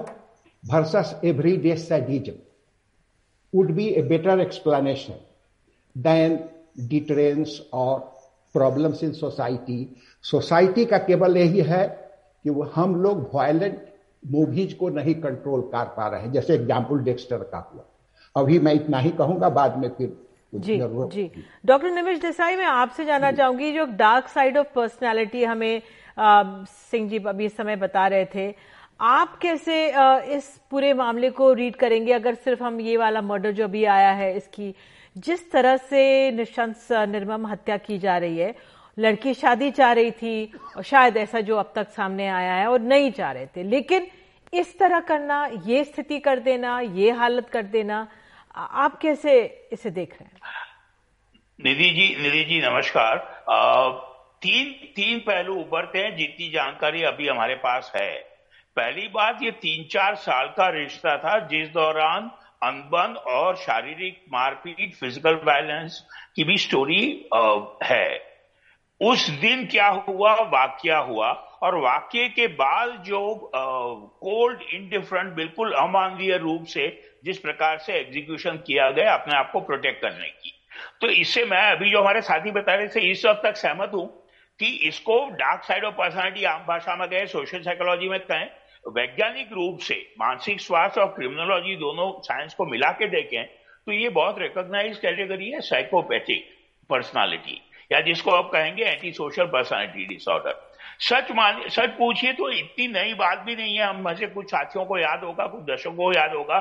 versus 0.63 1.15
everyday 1.57 1.75
sadism 1.77 2.33
would 3.55 3.71
be 3.71 3.87
a 3.87 4.01
better 4.03 4.39
explanation 4.39 5.19
than 5.95 6.39
deterrence 6.89 7.59
और 7.73 7.99
प्रॉब्लम्स 8.55 9.03
इन 9.03 9.11
सोसाइटी 9.13 9.79
सोसाइटी 10.23 10.85
का 10.85 10.97
केवल 11.07 11.37
यही 11.37 11.61
है 11.63 11.85
कि 12.45 12.49
वो 12.49 12.63
हम 12.75 12.95
लोग 13.01 13.29
वायलेंट 13.33 13.81
मूवीज़ 14.23 14.75
को 14.75 14.89
नहीं 14.89 15.15
कंट्रोल 15.21 15.61
कर 15.73 15.85
पा 15.97 16.07
रहे 16.07 16.21
हैं। 16.21 16.31
जैसे 16.31 16.53
एग्ज़ाम्पल 16.53 16.99
डेक्स्टर 17.03 17.37
का 17.51 17.57
हुआ। 17.73 17.83
अभी 18.35 18.59
मैं 18.59 18.73
इतना 18.73 18.99
ही 18.99 19.09
कहूँगा 19.17 19.49
बाद 19.49 19.77
में 19.77 19.89
फिर 19.89 20.15
जी 20.55 20.77
जी। 21.11 21.31
डॉक्टर 21.65 21.91
निमिष 21.91 22.19
देसाई 22.21 22.55
मैं 22.55 22.65
आपसे 22.65 23.05
जानना 23.05 23.31
चाहूँगी 23.31 23.71
जो 23.73 23.85
डार्क 23.97 24.27
साइड 24.27 24.57
ऑफ़ 24.57 24.67
पर्सनालिटी 24.75 25.43
हमें 25.43 25.81
सिंह 26.17 27.09
जी 27.09 27.19
अभी 27.19 27.45
इस 27.45 27.57
समय 27.57 27.75
बता 27.75 28.07
रहे 28.07 28.25
थे। 28.25 28.47
आप 28.99 29.37
कैसे 29.37 29.75
इस 30.35 30.47
पूरे 30.71 30.93
मामले 30.93 31.29
को 31.29 31.51
रीड 31.53 31.75
करेंगे? 31.75 32.13
अगर 32.13 32.33
सिर्फ़ 32.35 32.63
हम 32.63 32.79
ये 32.81 32.97
वाला 32.97 33.21
मर्डर 33.21 33.51
जो 33.51 33.63
अभी 33.63 33.83
आया 33.85 34.11
है 34.11 34.35
इसकी 34.37 34.73
जिस 35.15 35.51
तरह 35.51 35.77
से 35.77 36.31
निशंस 36.31 36.87
निर्मम 36.91 37.47
हत्या 37.47 37.77
की 37.77 37.97
जा 37.97 38.17
रही 38.17 38.37
है 38.37 38.53
लड़की 38.97 39.33
शादी 39.33 39.71
चाह 39.71 39.91
रही 39.91 40.11
थी 40.11 40.51
और 40.77 40.83
शायद 40.83 41.17
ऐसा 41.17 41.39
जो 41.39 41.57
अब 41.57 41.71
तक 41.75 41.89
सामने 41.89 42.27
आया 42.27 42.53
है 42.53 42.67
और 42.67 42.79
नहीं 42.81 43.11
चाह 43.11 43.31
रहे 43.31 43.45
थे। 43.45 43.63
लेकिन 43.63 44.07
इस 44.53 44.77
तरह 44.79 44.99
करना 44.99 45.45
ये 45.65 45.83
स्थिति 45.83 46.19
कर 46.19 46.39
देना 46.39 46.79
ये 46.79 47.11
हालत 47.11 47.49
कर 47.49 47.63
देना 47.63 48.07
आप 48.55 48.99
कैसे 48.99 49.41
इसे 49.73 49.89
देख 49.91 50.13
रहे 50.13 50.25
हैं? 50.25 50.39
निधि 51.59 51.89
जी 51.89 52.15
निधि 52.21 52.43
जी 52.43 52.61
नमस्कार। 52.61 53.17
आ, 53.49 53.89
तीन 54.41 54.71
तीन 54.95 55.19
पहलू 55.19 55.55
उभरते 55.55 55.99
हैं 55.99 56.15
जितनी 56.17 56.49
जानकारी 56.51 57.03
अभी 57.03 57.27
हमारे 57.27 57.55
पास 57.55 57.91
है। 57.95 58.34
पहली 58.77 59.07
बात, 59.07 59.37
ये 59.41 59.51
तीन 59.51 59.83
चार 59.91 60.15
साल 60.17 60.47
का 60.57 60.67
रिश्ता 60.69 61.17
था 61.17 61.37
जिस 61.47 61.67
दौरान 61.69 62.29
अनबन 62.63 63.13
और 63.27 63.55
शारीरिक 63.57 64.23
मारपीट 64.33 64.95
फ़िज़िकल 64.95 65.39
वायलेंस 65.45 65.99
की 66.35 66.43
भी 66.43 66.57
स्टोरी 66.57 67.03
है। 67.83 68.35
उस 69.01 69.29
दिन 69.41 69.65
क्या 69.67 69.87
हुआ? 69.87 70.33
वाक्य 70.33 70.95
हुआ। 71.07 71.31
और 71.63 71.75
वाक्य 71.77 72.27
के 72.29 72.47
बाद 72.55 72.89
जो 73.05 73.19
कोल्ड 73.53 74.61
इनडिफरेंट 74.73 75.33
बिल्कुल 75.35 75.71
अमानवीय 75.73 76.37
रूप 76.37 76.65
से 76.67 76.87
जिस 77.25 77.37
प्रकार 77.39 77.77
से 77.77 77.93
एग्जीक्यूशन 77.93 78.57
किया 78.67 78.89
गया, 78.91 79.13
अपने 79.13 79.35
आप 79.35 79.51
को 79.51 79.59
प्रोटेक्ट 79.61 80.01
करने 80.01 80.27
की। 80.27 80.53
तो 81.01 81.09
इससे 81.11 81.45
मैं 81.45 81.61
अभी 81.71 81.89
जो 81.91 82.01
हमारे 82.01 82.21
साथी 82.23 82.51
बता 82.51 82.75
रहे 82.75 82.87
थे, 82.87 83.09
इस 83.11 83.25
वक्त 83.25 83.41
तक 83.43 83.55
सहमत 83.57 83.91
हूँ 83.93 84.07
कि 84.59 84.65
इसको 84.87 85.17
डार्क 85.31 85.63
साइड 85.63 85.83
ऑफ़ 85.85 85.93
पर्सनालिटी 85.95 86.43
आम 86.45 86.65
भाषा 86.67 86.95
में 86.95 87.07
गए 87.09 87.25
सोशल 87.27 87.61
साइकोलॉजी 87.61 88.09
में 88.09 88.19
कहें 88.21 88.47
वैज्ञानिक 88.85 89.53
रूप 89.53 89.79
से 89.79 89.95
मानसिक 90.19 90.61
स्वास्थ्य 90.61 91.01
और 91.01 91.07
क्रिमिनोलॉजी 91.07 91.75
दोनों 91.75 92.11
साइंस 92.21 92.53
को 92.53 92.65
मिला 92.65 92.91
के 92.91 93.07
देखें 93.07 93.43
तो 93.45 93.91
ये 93.91 94.09
बहुत 94.09 94.39
रिकोगनाइज 94.39 94.97
कैटेगरी 94.97 95.49
है 95.51 95.61
साइकोपैथिक 95.61 96.45
पर्सनालिटी 96.89 97.61
या 97.91 98.01
जिसको 98.01 98.31
आप 98.31 98.49
कहेंगे 98.53 98.83
एंटी 98.83 99.11
सोशल 99.11 99.45
पर्सनैलिटी 99.45 100.05
डिसऑर्डर 100.05 100.61
सच 100.99 101.31
मान, 101.31 101.67
सच 101.69 101.89
पूछिए 101.89 102.33
तो 102.33 102.49
इतनी 102.49 102.87
नई 102.87 103.13
बात 103.13 103.39
भी 103.39 103.55
नहीं 103.55 103.75
है, 103.75 103.83
हम 103.83 104.03
में 104.05 104.15
से 104.15 104.27
कुछ 104.27 104.45
साथियों 104.45 104.85
को 104.85 104.97
याद 104.97 105.23
होगा, 105.23 105.47
कुछ 105.47 105.61
दर्शकों 105.61 105.93
को 105.93 106.11
याद 106.13 106.33
होगा, 106.33 106.59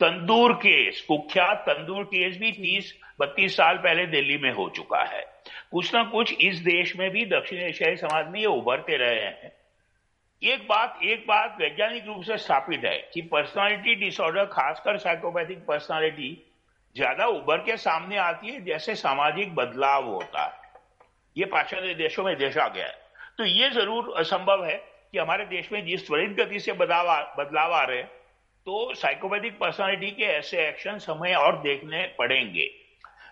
तंदूर 0.00 0.52
केस, 0.52 1.00
कुख्यात 1.00 1.64
तंदूर 1.68 2.04
केस 2.04 2.36
भी 2.38 2.52
तीस, 2.52 2.92
बत्तीस 3.20 3.56
साल 3.56 3.76
पहले 3.76 4.06
दिल्ली 4.06 4.36
में 4.38 4.52
हो 4.52 4.68
चुका 4.68 5.02
है। 5.04 5.24
कुछ 5.72 5.94
ना 5.94 6.02
कुछ 6.04 6.34
इस 6.40 6.58
देश 6.58 6.96
में 6.96 7.10
भी 7.10 7.24
दक्षिण 7.26 7.58
एशियाई 7.58 7.96
समाज 7.96 8.28
में 8.28 8.40
ये 8.40 8.46
उभरते 8.46 8.96
रहे 8.96 9.24
हैं। 9.24 9.52
एक 10.42 10.62
बात 10.68 11.00
एक 11.04 11.24
बात 11.28 11.56
वैज्ञानिक 11.60 12.06
रूप 12.06 12.22
से 12.24 12.36
स्थापित 12.38 12.84
है 12.84 12.96
कि 13.14 13.22
पर्सनालिटी 13.22 13.94
डिसऑर्डर 13.94 14.44
खासकर 14.44 14.98
साइकोपैथिक 14.98 15.58
पर्सनालिटी 15.66 16.30
ज़्यादा 16.96 17.26
उभर 17.28 17.58
के 17.58 17.76
सामने 17.76 18.16
आती 18.18 18.52
है 18.52 18.60
जैसे 18.64 18.94
सामाजिक 18.94 19.54
बदलाव 19.54 20.06
होता 20.06 20.44
है। 20.44 20.80
ये 21.36 21.44
पाश्चात्य 21.46 21.94
देशों 21.94 22.24
में 22.24 22.36
देखा 22.38 22.68
गया 22.68 22.86
है। 22.86 22.94
तो 23.38 23.44
ये 23.44 23.68
ज़रूर 23.70 24.12
असंभव 24.18 24.64
है 24.64 24.76
कि 25.12 25.18
हमारे 25.18 25.44
देश 25.46 25.70
में 25.72 25.84
जिस 25.86 26.06
त्वरित 26.06 26.30
गति 26.38 26.60
से 26.60 26.72
बदलाव 26.74 27.34
बदलाव 27.38 27.72
आ 27.72 27.82
रहे 27.82 27.98
हैं 27.98 28.10
तो 28.66 28.94
साइकोपैथिक 28.94 29.58
पर्सनालिटी 29.58 30.10
के 30.12 30.24
ऐसे 30.30 30.66
एक्शन 30.68 30.98
हमें 31.08 31.34
और 31.34 31.60
देखने 31.62 32.02
पड़ेंगे। 32.18 32.68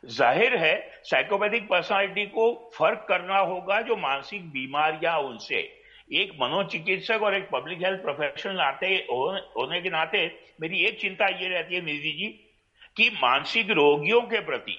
ज़ाहिर 0.07 0.57
है 0.57 0.77
साइकोपैथिक 1.05 1.69
पर्सनालिटी 1.69 2.27
को 2.29 2.53
फ़र्क 2.75 3.05
करना 3.09 3.39
होगा 3.39 3.81
जो 3.81 3.97
मानसिक 3.99 4.49
बीमारियाँ 4.51 5.19
उनसे। 5.21 5.63
एक 6.13 6.33
मनोचिकित्सक 6.41 7.23
और 7.23 7.35
एक 7.35 7.49
पब्लिक 7.53 7.79
हेल्थ 7.79 8.03
प्रोफेशनल 8.03 8.61
आते 8.61 8.87
होने 9.11 9.81
के 9.81 9.91
नाते 9.91 10.21
मेरी 10.61 10.85
एक 10.85 11.01
चिंता 11.01 11.27
ये 11.27 11.49
रहती 11.49 11.75
है 11.75 11.81
निधि 11.85 12.13
जी 12.13 12.29
कि 12.97 13.11
मानसिक 13.15 13.71
रोगियों 13.71 14.21
के 14.21 14.41
प्रति 14.41 14.79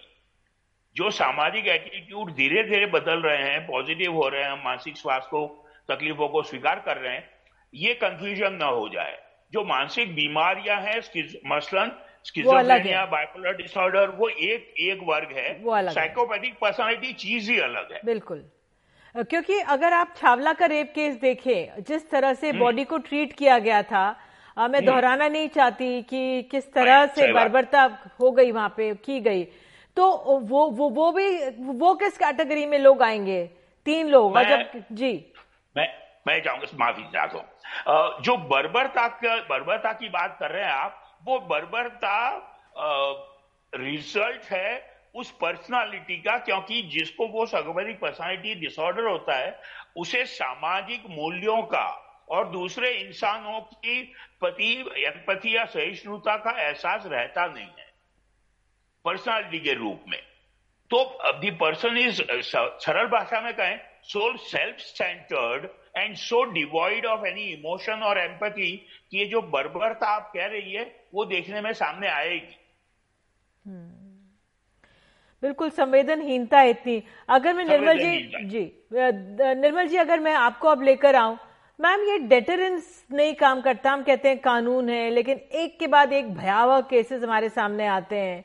जो 0.95 1.09
सामाजिक 1.11 1.67
एटीट्यूड 1.67 2.31
धीरे 2.31 2.63
धीरे 2.63 2.85
बदल 2.85 3.21
रहे 3.21 3.43
हैं 3.43 3.65
पॉजिटिव 3.67 4.13
हो 4.13 4.27
रहे 4.29 4.43
हैं 4.43 4.63
मानसिक 4.65 4.97
स्वास्थ्य 4.97 5.29
को 5.29 5.65
तकलीफों 5.89 6.27
को 6.29 6.43
स्वीकार 6.43 6.79
कर 6.79 6.97
रहे 6.97 7.13
हैं 7.13 7.29
ये 7.73 7.93
कंफ्यूजन 7.93 8.53
ना 8.53 8.65
हो 8.65 8.89
जाए। 8.89 9.17
जो 9.53 9.63
मानसिक 9.63 10.15
बीमारियाँ 10.15 10.81
हैं 10.81 10.97
मसलन 11.45 11.91
स्किजोफ्रेनिया 12.23 13.05
बाइपोलर 13.05 13.55
डिसऑर्डर 13.57 14.09
वो 14.09 14.29
एक 14.29 14.73
एक 14.79 14.99
वर्ग 15.03 15.37
है। 15.37 15.49
साइकोपैथिक 15.93 16.53
पर्सनालिटी 16.53 17.13
चीज़ 17.13 17.51
ही 17.51 17.59
अलग 17.59 17.93
है। 17.93 17.99
बिल्कुल। 18.05 18.49
क्योंकि 19.15 19.59
अगर 19.59 19.93
आप 19.93 20.13
छावला 20.17 20.53
का 20.53 20.65
रेप 20.65 20.91
केस 20.95 21.15
देखें 21.15 21.83
जिस 21.83 22.09
तरह 22.09 22.33
से 22.33 22.51
बॉडी 22.51 22.81
हम्म। 22.81 22.89
को 22.89 22.97
ट्रीट 22.97 23.33
किया 23.33 23.59
गया 23.59 23.83
था 23.83 24.15
आ, 24.57 24.67
मैं 24.67 24.79
हम्म। 24.79 24.91
दोहराना 24.91 25.27
नहीं 25.27 25.47
चाहती 25.49 26.01
कि 26.01 26.41
किस 26.43 26.73
तरह 26.73 27.05
से 27.05 27.31
बर्बरता 27.33 27.99
हो 28.21 28.31
गई 28.31 28.51
वहाँ 28.51 28.73
पे 28.77 28.93
की 28.95 29.19
गई। 29.19 29.43
तो 29.97 30.11
वो 30.39 30.65
वो 30.69 30.89
वो 30.89 31.11
भी 31.11 31.49
वो 31.59 31.93
किस 31.95 32.17
कैटेगरी 32.17 32.65
में 32.65 32.79
लोग 32.79 33.01
आएँगे? 33.01 33.43
तीन 33.85 34.07
लोग 34.07 34.35
और 34.35 34.43
जब 34.43 34.83
जी। 34.91 35.33
मैं 35.77 35.87
मैं 36.27 36.43
चाहूँगा 36.43 36.77
माफ़ी 36.79 37.03
चाहता 37.03 38.19
जो 38.21 38.37
बर्बरता 38.37 39.07
बर्बरता 39.49 39.93
की 39.93 40.09
बात 40.09 40.37
कर 40.39 40.51
रहे 40.51 40.63
हैं 40.63 40.71
आप 40.71 41.17
वो 41.25 41.39
बर्बरता 41.39 42.15
रिज़ल्ट 43.75 44.51
है 44.51 44.98
उस 45.15 45.31
पर्सनालिटी 45.41 46.17
का, 46.17 46.37
क्योंकि 46.39 46.81
जिसको 46.91 47.27
वो 47.27 47.45
साइकोपैथिक 47.45 47.99
पर्सनालिटी 47.99 48.55
डिसऑर्डर 48.57 49.07
होता 49.07 49.37
है, 49.37 49.59
उसे 49.97 50.25
सामाजिक 50.27 51.03
मूल्यों 51.09 51.61
का 51.65 51.87
और 52.29 52.49
दूसरे 52.51 52.89
इंसानों 52.91 53.59
की 53.61 54.01
पति 54.41 54.73
एम्पति 55.05 55.55
या 55.55 55.65
सहिष्णुता 55.67 56.35
का 56.37 56.51
एहसास 56.61 57.05
रहता 57.05 57.45
नहीं 57.47 57.65
है 57.65 57.87
पर्सनालिटी 59.05 59.59
के 59.59 59.73
रूप 59.73 60.03
में 60.07 60.19
तो 60.91 61.03
दी 61.39 61.51
पर्सन 61.57 61.97
इज़ 61.97 62.21
सरल 62.21 63.07
भाषा 63.07 63.41
में 63.41 63.53
कहें 63.53 63.77
so 64.03 64.35
self 64.39 64.77
centred 64.77 65.67
and 65.97 66.15
so 66.17 66.43
devoid 66.53 67.05
of 67.05 67.25
any 67.27 67.43
emotion 67.43 68.03
और 68.03 68.19
एम्पति 68.19 68.71
कि 69.11 69.17
ये 69.17 69.25
जो 69.25 69.41
बर्बरता 69.41 70.07
आप 70.07 70.31
कह 70.33 70.45
रही 70.45 70.73
है, 70.73 70.83
वो 71.13 71.25
देखने 71.25 71.61
में 71.61 71.71
सामने 71.73 72.07
आएगी 72.07 72.57
हम्म। 73.65 73.98
बिल्कुल 75.43 75.69
संवेदनहीनता 75.69 76.61
इतनी। 76.63 77.01
अगर 77.29 77.53
मैं 77.53 77.65
निर्मल 77.65 77.99
जी 77.99 78.45
जी 78.45 78.63
निर्मल 78.93 79.87
जी 79.87 79.97
अगर 79.97 80.19
मैं 80.19 80.33
आपको 80.35 80.67
अब 80.67 80.81
लेकर 80.83 81.15
आऊँ 81.15 81.37
मैम 81.79 82.01
ये 82.03 82.17
डेटरेंस 82.19 83.03
नहीं 83.13 83.33
काम 83.35 83.61
करता। 83.61 83.91
हम 83.91 84.01
कहते 84.03 84.29
हैं 84.29 84.37
कानून 84.39 84.89
है 84.89 85.09
लेकिन 85.09 85.39
एक 85.53 85.77
के 85.79 85.87
बाद 85.87 86.13
एक 86.13 86.33
भयावह 86.33 86.81
केसेस 86.89 87.23
हमारे 87.23 87.49
सामने 87.49 87.85
आते 87.87 88.15
हैं। 88.15 88.43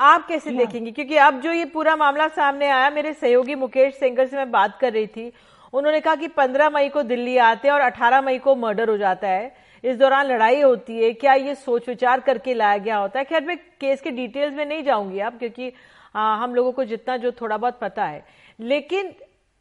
आप 0.00 0.26
कैसे 0.26 0.50
देखेंगे? 0.50 0.90
क्योंकि 0.90 1.16
अब 1.16 1.40
जो 1.40 1.52
ये 1.52 1.64
पूरा 1.66 1.94
मामला 1.96 2.26
सामने 2.30 2.68
आया 2.68 2.90
मेरे 2.90 3.12
सहयोगी 3.12 3.54
मुकेश 3.54 3.94
सेंगर 3.94 4.26
से 4.26 4.36
मैं 4.36 4.50
बात 4.50 4.78
कर 4.80 4.92
रही 4.92 5.06
थी। 5.06 5.32
उन्होंने 5.72 6.00
कहा 6.00 6.14
कि 6.14 6.28
15 6.30 6.70
मई 6.70 6.88
को 6.88 7.02
दिल्ली 7.04 7.36
आते 7.38 7.68
हैं 7.68 7.74
और 7.74 7.80
18 7.82 8.20
मई 8.20 8.38
को 8.38 8.54
मर्डर 8.56 8.88
हो 8.90 8.96
जाता 8.96 9.28
है। 9.28 9.54
इस 9.84 9.96
दौरान 9.96 10.26
लड़ाई 10.26 10.60
होती 10.60 11.02
है। 11.02 11.12
क्या 11.12 11.34
ये 11.34 11.54
सोच 11.54 11.88
विचार 11.88 12.20
करके 12.20 12.54
लाया 12.54 12.76
गया 12.78 12.96
होता 12.96 13.18
है? 13.18 13.24
खैर 13.24 13.44
मैं 13.44 13.56
केस 13.80 14.00
के 14.00 14.10
डिटेल्स 14.10 14.54
में 14.54 14.64
नहीं 14.66 14.82
जाऊँगी 14.84 15.20
आप 15.20 15.38
क्योंकि 15.38 15.72
आ, 16.14 16.34
हम 16.36 16.54
लोगों 16.54 16.72
को 16.72 16.84
जितना 16.84 17.16
जो 17.16 17.32
थोड़ा 17.32 17.56
बहुत 17.56 17.78
पता 17.80 18.04
है। 18.04 18.24
लेकिन 18.60 19.12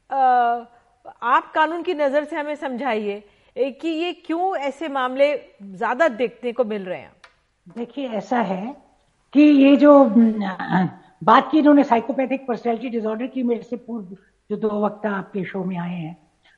आ, 0.10 0.64
आप 1.24 1.52
कानून 1.56 1.84
की 1.84 1.94
नज़र 1.94 2.24
से 2.24 2.36
हमें 2.36 2.56
समझाइए 2.58 3.24
कि 3.56 3.90
ये 3.90 4.12
क्यों 4.26 4.56
ऐसे 4.58 4.88
मामले 4.90 5.34
ज़्यादा 5.64 6.08
देखने 6.10 6.52
को 6.54 6.64
मिल 6.66 6.86
रहे 6.86 7.00
हैं? 7.00 7.12
देखिए 7.68 8.08
ऐसा 8.10 8.42
है 8.42 8.76
कि 9.34 9.42
ये 9.42 9.76
जो 9.78 10.04
बात 11.24 11.50
की 11.52 11.60
इन्होंने 11.60 11.84
साइकोपैथिक 11.84 12.46
पर्सनैलिटी 12.48 12.90
डिसऑर्डर 12.90 13.28
की 13.28 13.44
मेरे 13.44 13.62
से 13.62 13.76
पूर्व 13.78 14.16
जो 14.50 14.58
दो 14.58 14.84
वक्त 14.86 15.06
आपके 15.06 15.44
शो 15.46 15.64
में 15.64 15.78
आए 15.78 15.96
हैं 15.96 16.18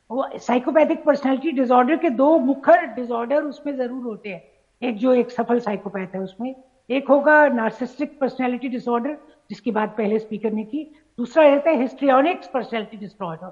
वो 0.09 0.27
साइकोपैथिक 0.39 1.03
पर्सनैलिटी 1.05 1.51
डिसऑर्डर 1.51 1.97
के 1.97 2.09
दो 2.11 2.37
मुखर 2.39 2.85
डिसऑर्डर 2.95 3.43
उसमें 3.43 3.75
ज़रूर 3.77 4.03
होते 4.03 4.29
हैं। 4.29 4.41
एक 4.81 4.97
जो 4.97 5.13
एक 5.13 5.31
सफल 5.31 5.59
साइकोपैथ 5.59 6.15
है 6.15 6.21
उसमें 6.21 6.53
एक 6.89 7.07
होगा 7.09 7.47
नार्सिस्टिक 7.49 8.19
पर्सनैलिटी 8.19 8.69
डिसऑर्डर 8.69 9.17
जिसकी 9.53 9.71
बात 9.71 9.95
पहले 9.97 10.19
स्पीकर 10.19 10.51
ने 10.51 10.63
की। 10.65 10.83
दूसरा 11.17 11.43
रहता 11.45 11.69
है 11.69 11.81
हिस्ट्रियोनिक्स 11.81 12.47
पर्सनैलिटी 12.53 12.97
डिसऑर्डर 12.97 13.51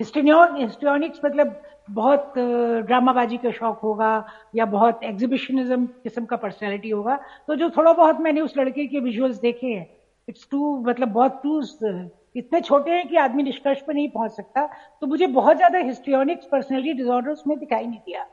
हिस्ट्रियोनिक्स 0.00 1.20
मतलब 1.24 1.54
बहुत 1.90 2.34
ड्रामाबाजी 2.86 3.36
का 3.36 3.50
शौक 3.50 3.78
होगा 3.82 4.10
या 4.54 4.64
बहुत 4.66 5.00
एग्जीबिशनिज्म 5.04 5.86
किस्म 6.02 6.24
का 6.24 6.36
पर्सनैलिटी 6.36 6.90
होगा। 6.90 7.18
तो 7.46 7.54
जो 7.54 7.68
थोड़ा 7.70 7.92
बहुत 7.92 8.20
मैंने 8.20 8.40
उस 8.40 8.56
लड़के 8.58 8.86
के 8.86 9.00
विजुअल्स 9.00 9.40
देखे 9.40 9.66
हैं 9.66 9.86
इट्स 10.28 10.48
टू 10.50 10.76
मतलब 10.82 11.12
बहुत 11.12 11.40
टू 11.42 11.60
इतने 12.36 12.60
छोटे 12.60 12.90
हैं 12.90 13.08
कि 13.08 13.16
आदमी 13.16 13.42
निष्कर्ष 13.42 13.80
पर 13.80 13.94
नहीं 13.94 14.08
पहुँच 14.10 14.30
सकता। 14.32 14.66
तो 15.00 15.06
मुझे 15.06 15.26
बहुत 15.28 15.56
ज़्यादा 15.56 15.78
हिस्ट्रियोनिक्स 15.78 16.46
पर्सनैलिटी 16.46 16.92
डिजॉर्डर 16.92 17.30
उसमें 17.30 17.58
दिखाई 17.58 17.86
नहीं 17.86 17.98
दिया। 17.98 18.26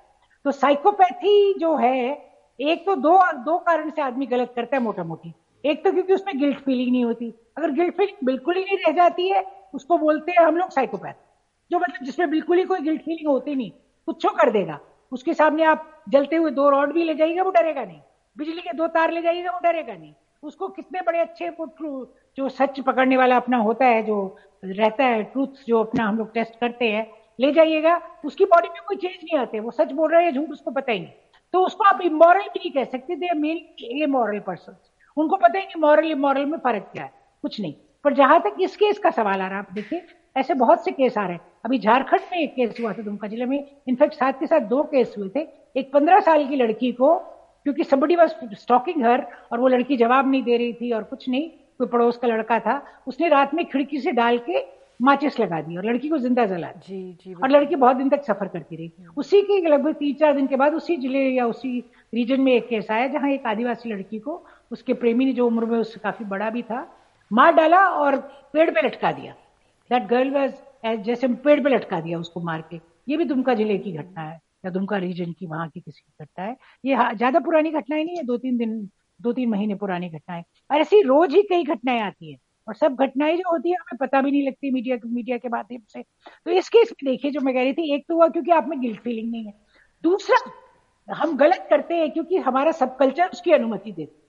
तो 0.45 0.51
साइकोपैथी 0.51 1.53
जो 1.59 1.75
है, 1.75 2.11
एक 2.59 2.85
तो 2.85 2.95
दो 2.97 3.17
दो 3.43 3.57
कारण 3.59 3.89
से 3.89 4.01
आदमी 4.01 4.25
गलत 4.25 4.53
करता 4.55 4.77
है 4.77 4.83
मोटा 4.83 5.03
मोटी 5.03 5.33
एक 5.65 5.83
तो 5.83 5.91
क्योंकि 5.91 6.13
उसमें 6.13 6.37
गिल्ट 6.39 6.59
फीलिंग 6.59 6.91
नहीं 6.91 7.03
होती। 7.05 7.33
अगर 7.57 7.71
गिल्ट 7.71 7.95
फीलिंग 7.97 8.25
बिल्कुल 8.25 8.55
ही 8.55 8.63
नहीं 8.63 8.77
रह 8.77 8.91
जाती 8.91 9.29
है, 9.29 9.45
उसको 9.73 9.97
बोलते 9.97 10.31
हैं 10.31 10.45
हम 10.45 10.57
लोग 10.57 10.69
साइकोपैथ 10.69 11.13
जो 11.71 11.79
मतलब 11.79 12.05
जिसमें 12.05 12.29
बिल्कुल 12.29 12.57
ही 12.57 12.63
कोई 12.63 12.79
गिल्ट 12.79 13.01
फीलिंग 13.01 13.27
होती 13.27 13.55
नहीं, 13.55 13.71
कुछ 14.07 14.25
कर 14.25 14.51
देगा। 14.51 14.79
उसके 15.11 15.33
सामने 15.33 15.63
आप 15.63 16.03
जलते 16.09 16.35
हुए 16.35 16.51
दो 16.51 16.69
रॉड 16.69 16.93
भी 16.93 17.03
ले 17.03 17.15
जाइएगा, 17.15 17.43
वो 17.43 17.51
डरेगा 17.51 17.83
नहीं। 17.85 17.99
बिजली 18.37 18.61
के 18.61 18.73
दो 18.73 18.87
तार 18.87 19.11
ले 19.11 19.21
जाइएगा, 19.21 19.51
वो 19.51 19.59
डरेगा 19.63 19.93
नहीं। 19.93 20.13
उसको 20.43 20.67
कितने 20.67 21.01
बड़े 21.01 21.19
अच्छे 21.19 21.49
जो 22.37 22.49
सच 22.49 22.79
पकड़ने 22.79 23.17
वाला 23.17 23.35
अपना 23.35 23.57
होता 23.57 23.85
है, 23.85 24.03
जो 24.03 24.37
रहता 24.65 25.03
है 25.03 25.23
ट्रूथ 25.23 25.63
जो 25.67 25.83
अपना 25.83 26.03
हम 26.03 26.17
लोग 26.17 26.33
टेस्ट 26.33 26.59
करते 26.59 26.89
हैं, 26.89 27.07
ले 27.39 27.51
जाइएगा। 27.51 27.99
उसकी 28.25 28.45
बॉडी 28.45 28.67
में 28.67 28.81
कोई 28.87 28.97
चेंज 28.97 29.15
नहीं 29.15 29.39
आते, 29.39 29.59
वो 29.59 29.71
सच 29.71 29.91
बोल 29.91 30.11
रहे 30.11 30.23
हैं 30.25 30.33
झूठ, 30.33 30.49
उसको 30.49 30.71
पता 30.71 30.91
ही 30.91 30.99
नहीं। 30.99 31.11
तो 31.53 31.65
उसको 31.65 31.83
आप 31.83 32.01
इमोरल 32.01 32.41
भी 32.41 32.59
नहीं 32.59 32.71
कह 32.71 32.83
सकते 32.83 33.15
दे 33.15 33.33
मेन 33.33 33.57
इमोरल 34.03 34.39
पर्सन 34.39 34.75
उनको 35.17 35.35
पता 35.37 35.59
ही 35.59 35.65
नहीं 35.65 35.81
मॉरल 35.81 36.11
इमोरल 36.11 36.45
में 36.45 36.57
फ़र्क 36.59 36.83
क्या 36.91 37.03
है। 37.03 37.11
कुछ 37.43 37.59
नहीं। 37.59 37.73
पर 38.05 38.13
जहाँ 38.13 38.39
तक 38.39 38.55
इस 38.61 38.75
केस 38.75 38.97
का 38.99 39.09
सवाल 39.11 39.41
आ 39.41 39.47
रहा 39.47 39.57
है 39.57 39.59
आप 39.59 39.73
देखिए 39.73 40.01
ऐसे 40.35 40.53
बहुत 40.55 40.83
से 40.83 40.91
केस 40.91 41.17
आ 41.17 41.25
रहे 41.25 41.33
हैं। 41.33 41.41
अभी 41.65 41.77
झारखंड 41.79 42.21
में 42.31 42.39
एक 42.39 42.51
केस 42.51 42.75
हुआ 42.79 42.91
था 42.93 43.01
दुमका 43.03 43.27
ज़िले 43.27 43.45
में। 43.45 43.63
इनफैक्ट 43.87 44.13
साथ 44.13 44.33
के 44.39 44.47
साथ 44.47 44.61
दो 44.69 44.83
केस 44.85 45.13
हुए 45.17 45.29
थे। 45.35 45.47
एक 45.75 45.89
पंद्रह 45.93 46.19
साल 46.21 46.47
की 46.47 46.55
लड़की 46.55 46.91
को 46.93 47.15
क्योंकि 47.65 47.83
सबडी 47.83 48.15
वॉज़ 48.15 48.31
स्टॉकिंग 48.53 49.05
हर 49.05 49.25
और 49.51 49.59
वो 49.59 49.67
लड़की 49.67 49.97
जवाब 49.97 50.29
नहीं 50.31 50.43
दे 50.43 50.57
रही 50.57 50.73
थी 50.73 50.91
और 50.91 51.03
कुछ 51.03 51.27
नहीं 51.29 51.49
कोई 51.79 51.87
पड़ोस 51.87 52.17
का 52.17 52.27
लड़का 52.27 52.59
था 52.59 52.81
उसने 53.07 53.29
रात 53.29 53.53
में 53.53 53.65
खिड़की 53.65 53.99
से 53.99 54.11
डाल 54.13 54.37
के 54.49 54.59
माचिस 54.99 55.39
लगा 55.39 55.59
दी 55.61 55.77
और 55.77 55.85
लड़की 55.85 56.09
को 56.09 56.17
ज़िंदा 56.17 56.45
जला 56.45 56.67
जी 56.77 56.99
जी 57.23 57.33
और 57.33 57.49
लड़की 57.51 57.75
बहुत 57.75 57.95
दिन 57.97 58.09
तक 58.09 58.23
सफ़र 58.23 58.47
करती 58.47 58.75
रही। 58.75 59.07
उसी 59.17 59.41
के 59.41 59.59
लगभग 59.67 59.93
तीन 59.93 60.13
चार 60.15 60.33
दिन 60.35 60.47
के 60.47 60.55
बाद 60.55 60.73
उसी 60.73 60.97
ज़िले 60.97 61.19
या 61.29 61.45
उसी 61.47 61.79
रीजन 62.13 62.41
में 62.41 62.53
एक 62.53 62.67
केस 62.67 62.91
आया 62.91 63.07
जहाँ 63.07 63.31
एक 63.31 63.47
आदिवासी 63.47 63.89
लड़की 63.89 64.19
को 64.19 64.43
उसके 64.71 64.93
प्रेमी 64.93 65.25
ने 65.25 65.33
जो 65.33 65.47
उम्र 65.47 65.65
में 65.65 65.77
उससे 65.79 65.99
काफ़ी 65.99 66.25
बड़ा 66.25 66.49
भी 66.49 66.61
था, 66.61 66.87
मार 67.31 67.53
डाला 67.53 67.79
और 67.89 68.15
पेड़ 68.53 68.69
पे 68.71 68.81
लटका 68.81 69.11
दिया। 69.11 69.33
दैट 69.89 70.07
गर्ल 70.07 70.29
वॉज़ 70.31 71.01
जैसे 71.03 71.27
पेड़ 71.27 71.59
पे 71.63 71.69
लटका 71.69 71.99
दिया 71.99 72.19
उसको 72.19 72.41
मार 72.41 72.63
के। 72.71 72.79
ये 73.07 73.17
भी 73.17 73.25
दुमका 73.25 73.53
ज़िले 73.53 73.77
की 73.77 73.91
घटना 73.93 74.21
है, 74.21 74.39
या 74.65 74.71
दुमका 74.71 74.97
रीजन 74.97 75.31
की, 75.31 75.45
वहाँ 75.45 75.67
की 75.69 75.79
किसी 75.79 76.01
की 76.01 76.23
घटना 76.23 76.45
है। 76.45 76.55
ये 76.85 77.15
ज़्यादा 77.15 77.39
पुरानी 77.39 77.71
घटनाएँ 77.71 78.03
नहीं 78.03 78.17
है, 78.17 78.23
दो 78.23 78.37
तीन 78.37 78.57
दिन, 78.57 78.89
दो 79.19 79.33
तीन 79.33 79.49
महीने 79.49 79.75
पुरानी 79.75 80.09
घटनाएँ। 80.09 80.43
और 80.69 80.77
ऐसी 80.77 81.01
रोज 81.03 81.33
ही 81.35 81.41
कई 81.41 81.63
घटनाएँ 81.65 82.01
आती 82.01 82.31
है, 82.31 82.37
और 82.67 82.75
सब 82.75 82.95
घटनाएँ 82.95 83.37
जो 83.37 83.51
होती 83.51 83.69
है, 83.69 83.75
हमें 83.75 83.97
पता 84.01 84.21
भी 84.21 84.31
नहीं 84.31 84.45
लगती 84.47 84.71
मीडिया 84.71 84.97
मीडिया 85.05 85.37
के 85.37 85.49
माध्यम 85.49 85.81
से। 85.87 86.01
तो 86.01 86.51
इस 86.51 86.69
केस 86.69 86.93
में 86.93 87.11
देखिए, 87.11 87.31
जो 87.31 87.41
मैं 87.41 87.53
कह 87.53 87.61
रही 87.61 87.73
थी, 87.73 87.93
एक 87.95 88.05
तो 88.07 88.15
हुआ 88.15 88.27
क्योंकि 88.27 88.51
आप 88.51 88.67
में 88.67 88.79
गिल्ट 88.81 88.99
फीलिंग 88.99 89.31
नहीं 89.31 89.45
है। 89.45 89.53
दूसरा, 90.03 90.37
हम 91.07 91.35
गलत 91.37 91.67
करते 91.69 91.95
हैं 91.95 92.11
क्योंकि 92.11 92.37
हमारा 92.39 92.71
सब 92.73 92.95
कल्चर 92.97 93.29
उसकी 93.29 93.51
अनुमति 93.51 93.91
देते 93.91 94.24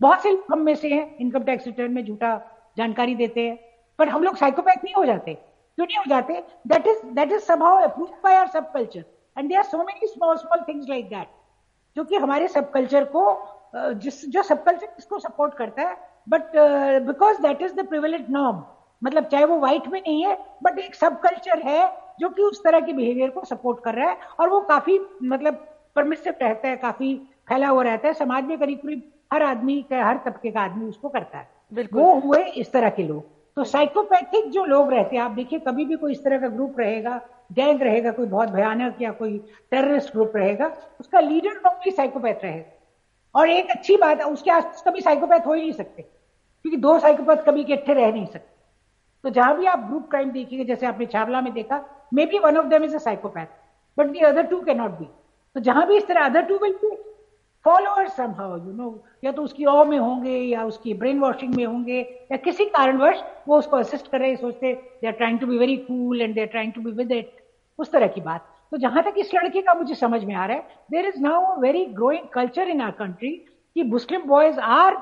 बहुत 0.00 0.22
से 0.22 0.30
हम 0.50 0.58
में 0.58 0.74
से 0.74 0.88
हैं 0.88 1.16
इनकम 1.16 1.42
टैक्स 1.44 1.66
रिटर्न 1.66 1.92
में 1.92 2.04
झूठा 2.04 2.34
जानकारी 2.76 3.14
देते 3.14 3.40
हैं, 3.40 3.58
पर 3.98 4.08
हम 4.08 4.22
लोग 4.22 4.36
साइकोपैथ 4.36 4.84
नहीं 4.84 4.94
हो 4.94 5.04
जाते। 5.04 5.34
क्यों 5.34 5.86
नहीं 5.86 5.98
हो 5.98 6.04
जाते? 6.08 6.42
That 6.66 6.86
is 6.86 7.06
that 7.14 7.32
is 7.32 7.52
by 7.52 8.46
subculture 8.72 9.04
and 9.36 9.48
there 9.48 9.58
are 9.58 9.64
so 9.64 9.78
many 9.78 10.06
small 10.06 10.36
small 10.36 10.64
things 10.68 10.88
like 10.88 11.08
that 11.08 11.28
जो 11.96 12.04
कि 12.04 12.16
हमारे 12.16 12.48
सब 12.48 12.70
कल्चर 12.70 13.04
को 13.06 13.22
जिस, 13.94 14.24
जो 14.26 14.42
सब 14.42 14.62
कल्चर 14.64 14.94
इसको 14.98 15.18
सपोर्ट 15.18 15.54
करता 15.54 15.82
है। 15.82 15.96
But 16.28 16.52
because 17.06 17.40
that 17.42 17.62
is 17.62 17.74
the 17.74 17.86
privilege 17.88 18.26
norm 18.30 18.62
मतलब 19.02 19.24
चाहे 19.24 19.44
वो 19.44 19.58
व्हाइट 19.58 19.86
में 19.88 20.00
नहीं 20.00 20.24
है 20.24 20.36
बट 20.62 20.78
एक 20.78 20.94
सब 20.94 21.20
कल्चर 21.20 21.62
है 21.68 21.92
जो 22.20 22.28
कि 22.28 22.42
उस 22.42 22.62
तरह 22.64 22.80
के 22.80 22.92
बिहेवियर 22.92 23.30
को 23.30 23.44
सपोर्ट 23.44 23.78
कर 23.84 23.94
रहा 23.94 24.08
है। 24.10 24.16
और 24.40 24.48
वो 24.48 24.60
काफ़ी 24.60 24.98
मतलब 25.22 25.54
परमिसिव 25.96 26.34
रहता 26.42 26.68
है, 26.68 26.76
काफ़ी 26.76 27.14
फैला 27.48 27.68
हुआ 27.68 27.82
रहता 27.82 28.08
है। 28.08 28.14
समाज 28.14 28.44
में 28.44 28.58
करीब 28.58 28.78
करीब 28.78 29.02
हर 29.30 29.42
आदमी 29.42 29.80
का 29.90 30.04
हर 30.04 30.20
तबके 30.24 30.50
का 30.50 30.60
आदमी 30.60 30.88
उसको 30.88 31.08
करता 31.08 31.38
है। 31.38 31.48
वो 31.92 32.14
हुए 32.20 32.42
इस 32.44 32.72
तरह 32.72 32.90
के 32.90 33.02
लोग। 33.02 33.22
तो 33.56 33.64
साइकोपैथिक 33.66 34.50
जो 34.50 34.64
लोग 34.64 34.90
रहते 34.92 35.16
हैं 35.16 35.22
आप 35.22 35.30
देखिए 35.30 35.58
कभी 35.58 35.84
भी 35.84 35.96
कोई 35.96 36.12
इस 36.12 36.22
तरह 36.24 36.38
का 36.40 36.48
ग्रुप 36.48 36.78
रहेगा 36.80 37.20
गैंग 37.52 37.82
रहेगा 37.82 38.10
कोई 38.12 38.26
बहुत 38.26 38.48
भयानक 38.50 39.00
या 39.02 39.10
कोई 39.12 39.38
टेररिस्ट 39.70 40.12
ग्रुप 40.12 40.36
रहेगा 40.36 40.66
उसका 41.00 41.20
लीडर 41.20 41.60
नॉर्मली 41.64 41.90
साइकोपैथ 41.92 42.44
रहेगा। 42.44 42.78
और 43.34 43.50
एक 43.50 43.70
अच्छी 43.70 43.96
बात 43.96 44.20
है 44.20 44.26
उसके 44.26 44.50
आसपास 44.50 44.82
कभी 44.86 45.00
साइकोपैथ 45.00 45.46
हो 45.46 45.52
ही 45.52 45.60
नहीं 45.60 45.72
सकते 45.72 46.02
क्योंकि 46.02 46.76
दो 46.78 46.98
साइकोपैथ 46.98 47.44
कभी 47.44 47.60
इकट्ठे 47.60 47.94
रह 47.94 48.10
नहीं 48.12 48.26
सकते। 48.26 48.48
तो 49.24 49.30
जहाँ 49.30 49.56
भी 49.56 49.66
आप 49.66 49.86
ग्रुप 49.88 50.08
क्राइम 50.10 50.30
देखिएगा 50.30 50.64
जैसे 50.64 50.86
आपने 50.86 51.06
छावला 51.06 51.40
में 51.40 51.52
देखा 51.52 51.84
maybe 52.26 52.38
one 52.38 52.56
of 52.56 52.66
them 52.66 52.84
is 52.84 52.94
a 52.94 52.98
psychopath 53.00 53.46
but 53.96 54.06
the 54.06 54.20
other 54.26 54.46
two 54.46 54.60
can 54.60 54.76
not 54.76 54.98
be 54.98 55.04
तो 55.56 55.60
जहाँ 55.60 55.86
भी 55.86 55.96
इस 55.96 56.06
तरह 56.08 56.24
other 56.24 56.42
two 56.42 56.58
will 56.62 56.72
be 56.82 56.96
followers 57.64 58.16
somehow 58.16 58.56
you 58.56 58.72
know 58.72 59.02
या 59.24 59.32
तो 59.32 59.42
उसकी 59.42 59.64
ऑ 59.64 59.84
में 59.84 59.98
होंगे, 59.98 60.36
या 60.36 60.64
उसकी 60.64 60.94
ब्रेन 60.94 61.18
वॉशिंग 61.20 61.54
में 61.54 61.64
होंगे, 61.64 62.00
या 62.32 62.36
किसी 62.36 62.64
कारणवश 62.66 63.22
वो 63.48 63.58
उसको 63.58 63.76
असिस्ट 63.76 64.10
कर 64.10 64.20
रहे 64.20 64.36
सोचते 64.36 64.72
they 64.72 65.06
are 65.06 65.12
trying 65.14 65.38
to 65.38 65.46
be 65.46 65.58
very 65.58 65.76
cool 65.78 66.22
and 66.22 66.34
they 66.34 66.40
are 66.40 66.46
trying 66.46 66.72
to 66.72 66.80
be 66.80 66.90
with 66.92 67.12
it 67.12 67.30
उस 67.78 67.92
तरह 67.92 68.06
की 68.08 68.20
बात। 68.20 68.46
तो 68.72 68.76
जहाँ 68.78 69.02
तक 69.02 69.14
इस 69.18 69.34
लड़के 69.34 69.60
का 69.62 69.74
मुझे 69.74 69.94
समझ 69.94 70.22
में 70.24 70.34
आ 70.34 70.44
रहा 70.46 70.56
है 70.56 70.62
there 70.90 71.06
is 71.06 71.20
now 71.22 71.44
a 71.44 71.58
very 71.60 71.84
growing 71.94 72.28
culture 72.34 72.68
in 72.68 72.80
our 72.80 72.90
country 72.98 73.30
कि 73.76 73.82
Muslim 73.84 74.22
boys 74.26 74.60
are 74.60 74.94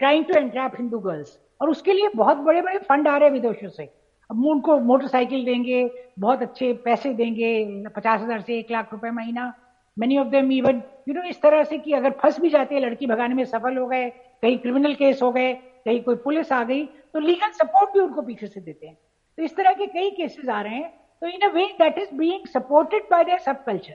trying 0.00 0.24
to 0.24 0.34
entrap 0.34 0.72
Hindu 0.78 0.98
girls 0.98 1.38
और 1.60 1.70
उसके 1.70 1.92
लिए 1.92 2.10
बहुत 2.16 2.36
बड़े 2.38 2.62
बड़े 2.62 2.78
फंड 2.88 3.08
आ 3.08 3.16
रहे 3.16 3.28
हैं 3.28 3.34
विदेशों 3.34 3.68
से। 3.68 3.84
अब 4.30 4.44
उनको 4.46 4.78
मोटरसाइकिल 4.80 5.44
देंगे, 5.44 5.90
बहुत 6.18 6.42
अच्छे 6.42 6.72
पैसे 6.84 7.12
देंगे, 7.14 7.50
पचास 7.96 8.20
हज़ार 8.20 8.40
से 8.40 8.58
एक 8.58 8.70
लाख 8.70 8.92
रुपए 8.92 9.10
महीना। 9.10 9.52
Many 9.98 10.18
of 10.18 10.28
them 10.28 10.52
even 10.52 10.82
you 11.08 11.14
know 11.14 11.22
इस 11.28 11.40
तरह 11.42 11.62
से 11.64 11.78
कि 11.78 11.92
अगर 11.92 12.10
फंस 12.20 12.40
भी 12.40 12.48
जाते 12.50 12.74
हैं, 12.74 12.82
लड़की 12.82 13.06
भगाने 13.06 13.34
में 13.34 13.44
सफल 13.46 13.76
हो 13.76 13.86
गए, 13.86 14.08
कहीं 14.42 14.58
क्रिमिनल 14.58 14.94
केस 14.94 15.22
हो 15.22 15.30
गए, 15.32 15.52
कहीं 15.54 16.00
कोई 16.02 16.16
पुलिस 16.18 16.52
आ 16.52 16.62
गई 16.64 16.84
तो 16.84 17.20
लीगल 17.20 17.50
सपोर्ट 17.52 17.92
भी 17.92 18.00
उनको 18.00 18.22
पीछे 18.22 18.46
से 18.46 18.60
देते 18.60 18.86
हैं। 18.86 18.96
तो 19.38 19.42
इस 19.42 19.56
तरह 19.56 19.72
के 19.72 19.86
कई 19.88 20.10
केसेस 20.12 20.48
आ 20.48 20.60
रहे 20.62 20.74
हैं 20.74 20.90
तो 21.22 21.26
in 21.26 21.48
a 21.48 21.52
way 21.52 21.64
that 21.78 21.98
is 21.98 22.14
being 22.16 22.46
supported 22.48 23.02
by 23.10 23.24
their 23.24 23.38
subculture 23.64 23.94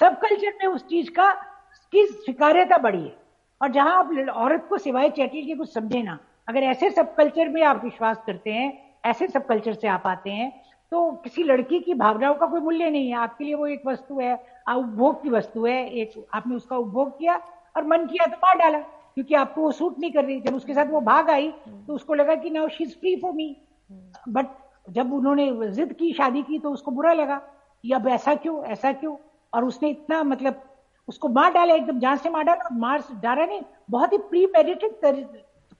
subculture 0.20 0.52
में 0.60 0.66
उस 0.66 0.86
चीज़ 0.86 1.10
का, 1.10 1.32
की 1.92 2.04
स्वीकार्यता 2.06 2.78
बढ़ी 2.78 3.02
है। 3.02 3.12
और 3.60 3.70
जहाँ 3.72 3.98
आप 3.98 4.10
औरत 4.36 4.66
को 4.68 4.78
सिवाय 4.78 5.10
चैटिल 5.10 5.46
के 5.46 5.54
कुछ 5.54 5.72
समझे 5.74 6.02
ना, 6.02 6.18
अगर 6.48 6.62
ऐसे 6.62 6.90
सब 6.90 7.14
कल्चर 7.14 7.48
में 7.48 7.62
आप 7.62 7.84
विश्वास 7.84 8.22
करते 8.26 8.50
हैं, 8.50 8.72
ऐसे 9.06 9.26
सब 9.28 9.46
कल्चर 9.46 9.74
से 9.74 9.88
आप 9.88 10.06
आते 10.06 10.30
हैं 10.30 10.50
तो 10.92 11.10
किसी 11.24 11.42
लड़की 11.42 11.78
की 11.80 11.94
भावनाओं 11.94 12.34
का 12.34 12.46
कोई 12.46 12.60
मूल्य 12.60 12.90
नहीं 12.90 13.08
है। 13.08 13.16
आपके 13.16 13.44
लिए 13.44 13.54
वो 13.54 13.66
एक 13.66 13.86
वस्तु 13.86 14.18
है 14.20 14.34
उपभोग 14.66 15.22
की 15.22 15.28
वस्तु 15.28 15.64
है 15.66 15.90
एक 15.92 16.12
आपने 16.34 16.56
उसका 16.56 16.76
उपभोग 16.76 17.18
किया 17.18 17.36
और 17.76 17.86
मन 17.86 18.06
किया 18.06 18.26
तो 18.26 18.36
मार 18.36 18.58
डाला 18.58 18.78
क्योंकि 18.78 19.34
आपको 19.34 19.60
वो 19.60 19.70
सूट 19.72 19.98
नहीं 19.98 20.12
कर 20.12 20.24
रही 20.24 20.40
जब 20.40 20.54
उसके 20.54 20.74
साथ 20.74 20.86
वो 20.86 21.00
भाग 21.00 21.30
आई 21.30 21.48
तो 21.86 21.94
उसको 21.94 22.14
लगा 22.14 22.34
कि 22.34 22.50
now 22.50 22.68
she 22.68 22.84
is 22.84 22.94
free 23.00 23.16
for 23.16 23.32
me 23.32 23.56
but 24.28 24.46
जब 24.90 25.12
उन्होंने 25.14 25.70
जिद 25.70 25.92
की 25.92 26.12
शादी 26.12 26.42
की 26.42 26.58
तो 26.58 26.70
उसको 26.70 26.90
बुरा 26.90 27.12
लगा 27.12 27.36
कि 27.36 27.92
अब 27.92 28.08
ऐसा 28.08 28.34
क्यों 28.34 28.64
ऐसा 28.64 28.92
क्यों? 28.92 29.16
और 29.52 29.64
उसने 29.64 29.88
इतना 29.88 30.22
मतलब 30.22 30.62
उसको 31.08 31.28
मार 31.28 31.52
डाला 31.52 31.74
एकदम 31.74 31.98
जान 31.98 32.16
से 32.16 32.30
मार 32.30 32.44
डाला 32.44 32.68
मार 32.76 33.02
डाला 33.22 33.44
नहीं 33.46 33.60
बहुत 33.90 34.12
ही 34.12 34.18
प्री 34.18 34.46
मेडिटेड 34.46 34.92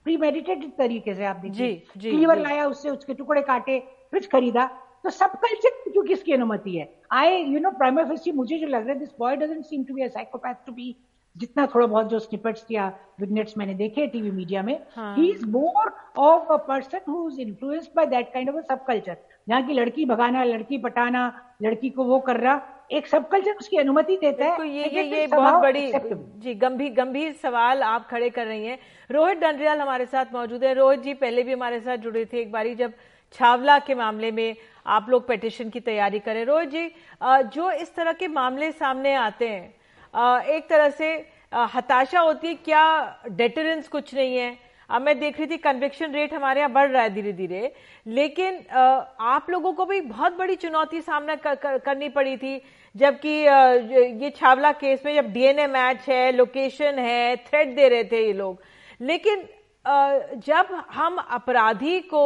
प्री 0.03 0.17
मेडिटेटेड 0.17 0.71
तरीके 0.77 1.13
से 1.15 1.25
आप 1.25 1.35
देखिए। 1.35 1.75
क्लीवर 1.97 2.39
लाया 2.39 2.65
उससे 2.67 2.89
उसके 2.89 3.13
टुकड़े 3.13 3.41
काटे 3.41 3.79
फ्रिज 4.11 4.29
खरीदा। 4.31 4.69
तो 5.05 5.09
सब 5.11 5.31
कल्चर 5.41 5.69
क्यों 5.91 6.03
किसकी 6.03 6.33
अनुमति 6.33 6.75
है? 6.75 6.89
आई 7.13 7.41
यू 7.43 7.59
नो 7.59 7.71
प्राइमरी 7.71 8.31
मुझे 8.33 8.57
जो 8.57 8.67
लग 8.67 8.81
रहा 8.81 8.93
है 8.93 8.99
this 8.99 9.09
boy 9.19 9.35
doesn't 9.35 9.65
seem 9.65 9.83
to 9.83 9.93
be 9.93 10.03
a 10.03 10.07
psychopath 10.09 10.65
to 10.65 10.71
be 10.73 10.95
जितना 11.35 11.65
थोड़ा 11.73 11.85
बहुत 11.87 12.09
जो 12.09 12.19
स्निपेट्स 12.19 12.65
या 12.71 12.87
विग्नेट्स 13.19 13.57
मैंने 13.57 13.73
देखे 13.75 14.05
टीवी 14.07 14.31
मीडिया 14.31 14.61
में 14.63 14.73
ही। 14.97 15.29
Is 15.29 15.45
more 15.47 15.91
of 16.17 16.51
a 16.53 16.57
person 16.67 16.99
who 17.09 17.27
is 17.29 17.39
influenced 17.41 17.89
by 17.95 18.05
that 18.07 18.31
kind 18.33 18.49
of 18.49 18.57
a 18.57 18.61
subculture 18.85 19.17
जहाँ 19.47 19.61
की 19.67 19.73
लड़की 19.73 20.05
भगाना 20.05 20.43
लड़की 20.43 20.77
पटाना 20.77 21.23
लड़की 21.63 21.89
को 21.89 22.03
वो 22.03 22.19
कर 22.19 22.39
रहा 22.39 22.61
एक 22.91 23.07
सब 23.07 23.27
कल्चर 23.29 23.55
उसकी 23.59 23.77
अनुमति 23.77 24.15
देता 24.17 24.45
है। 24.45 24.57
तो 24.57 24.63
ये 24.63 24.89
ये 24.89 25.03
ये 25.03 25.27
बहुत 25.27 25.61
बड़ी 25.61 25.91
जी 26.39 26.53
गंभीर 26.55 26.93
गंभीर 26.93 27.31
सवाल 27.33 27.83
आप 27.83 28.07
खड़े 28.09 28.29
कर 28.29 28.45
रही 28.45 28.65
हैं। 28.65 28.77
रोहित 29.09 29.37
डंडरियाल 29.37 29.79
हमारे 29.79 30.05
साथ 30.05 30.33
मौजूद 30.33 30.63
है। 30.63 30.73
रोहित 30.73 30.99
जी 31.01 31.13
पहले 31.15 31.43
भी 31.43 31.53
हमारे 31.53 31.79
साथ 31.79 31.97
जुड़े 31.97 32.25
थे 32.25 32.39
एक 32.41 32.51
बारी 32.51 32.75
जब 32.75 32.93
छावला 33.35 33.77
के 33.79 33.95
मामले 33.95 34.31
में 34.31 34.55
आप 34.85 35.09
लोग 35.09 35.27
पेटिशन 35.27 35.69
की 35.69 35.79
तैयारी 35.81 36.19
करें। 36.19 36.43
रोहित 36.45 36.69
जी 36.69 36.91
जो 37.51 37.71
इस 37.71 37.95
तरह 37.95 38.13
के 38.13 38.27
मामले 38.29 38.71
सामने 38.73 39.13
आते 39.15 39.47
हैं 39.47 40.43
एक 40.47 40.69
तरह 40.69 40.89
से 40.91 41.13
हताशा 41.73 42.19
होती 42.19 42.47
है 42.47 42.53
क्या 42.55 42.85
डेटरेंस 43.31 43.87
कुछ 43.87 44.13
नहीं 44.15 44.37
है? 44.37 44.57
अब 44.89 45.01
मैं 45.01 45.17
देख 45.19 45.37
रही 45.39 45.47
थी 45.47 45.57
कन्विक्शन 45.57 46.11
रेट 46.13 46.33
हमारे 46.33 46.59
यहाँ 46.59 46.71
बढ़ 46.71 46.89
रहा 46.89 47.03
है 47.03 47.13
धीरे 47.13 47.31
धीरे 47.33 47.71
लेकिन 48.05 48.59
आप 48.71 49.49
लोगों 49.49 49.71
को 49.73 49.85
भी 49.85 49.99
बहुत 50.01 50.37
बड़ी 50.37 50.55
चुनौती 50.55 51.01
सामना 51.01 51.35
कर, 51.35 51.55
कर, 51.55 51.77
करनी 51.77 52.09
पड़ी 52.09 52.35
थी 52.37 52.61
जबकि 52.95 53.29
ये 54.23 54.29
छावला 54.37 54.71
केस 54.73 55.01
में 55.05 55.13
जब 55.15 55.31
डीएनए 55.33 55.67
मैच 55.67 56.05
है 56.09 56.31
लोकेशन 56.31 56.99
है 56.99 57.35
थ्रेड 57.37 57.75
दे 57.75 57.87
रहे 57.89 58.03
थे 58.03 58.25
ये 58.25 58.33
लोग। 58.33 58.61
लेकिन 59.01 59.47
जब 59.85 60.67
हम 60.91 61.17
अपराधी 61.17 61.99
को 62.03 62.23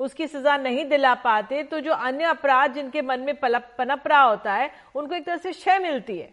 उसकी 0.00 0.26
सजा 0.26 0.56
नहीं 0.58 0.84
दिला 0.88 1.14
पाते 1.24 1.62
तो 1.62 1.80
जो 1.80 1.92
अन्य 1.92 2.24
अपराध 2.26 2.74
जिनके 2.74 3.02
मन 3.02 3.20
में 3.20 3.34
पलप 3.40 3.74
पनप 3.78 4.02
रहा 4.06 4.22
होता 4.22 4.54
है 4.54 4.70
उनको 4.96 5.14
एक 5.14 5.26
तरह 5.26 5.36
से 5.36 5.52
क्षय 5.52 5.78
मिलती 5.78 6.18
है। 6.18 6.32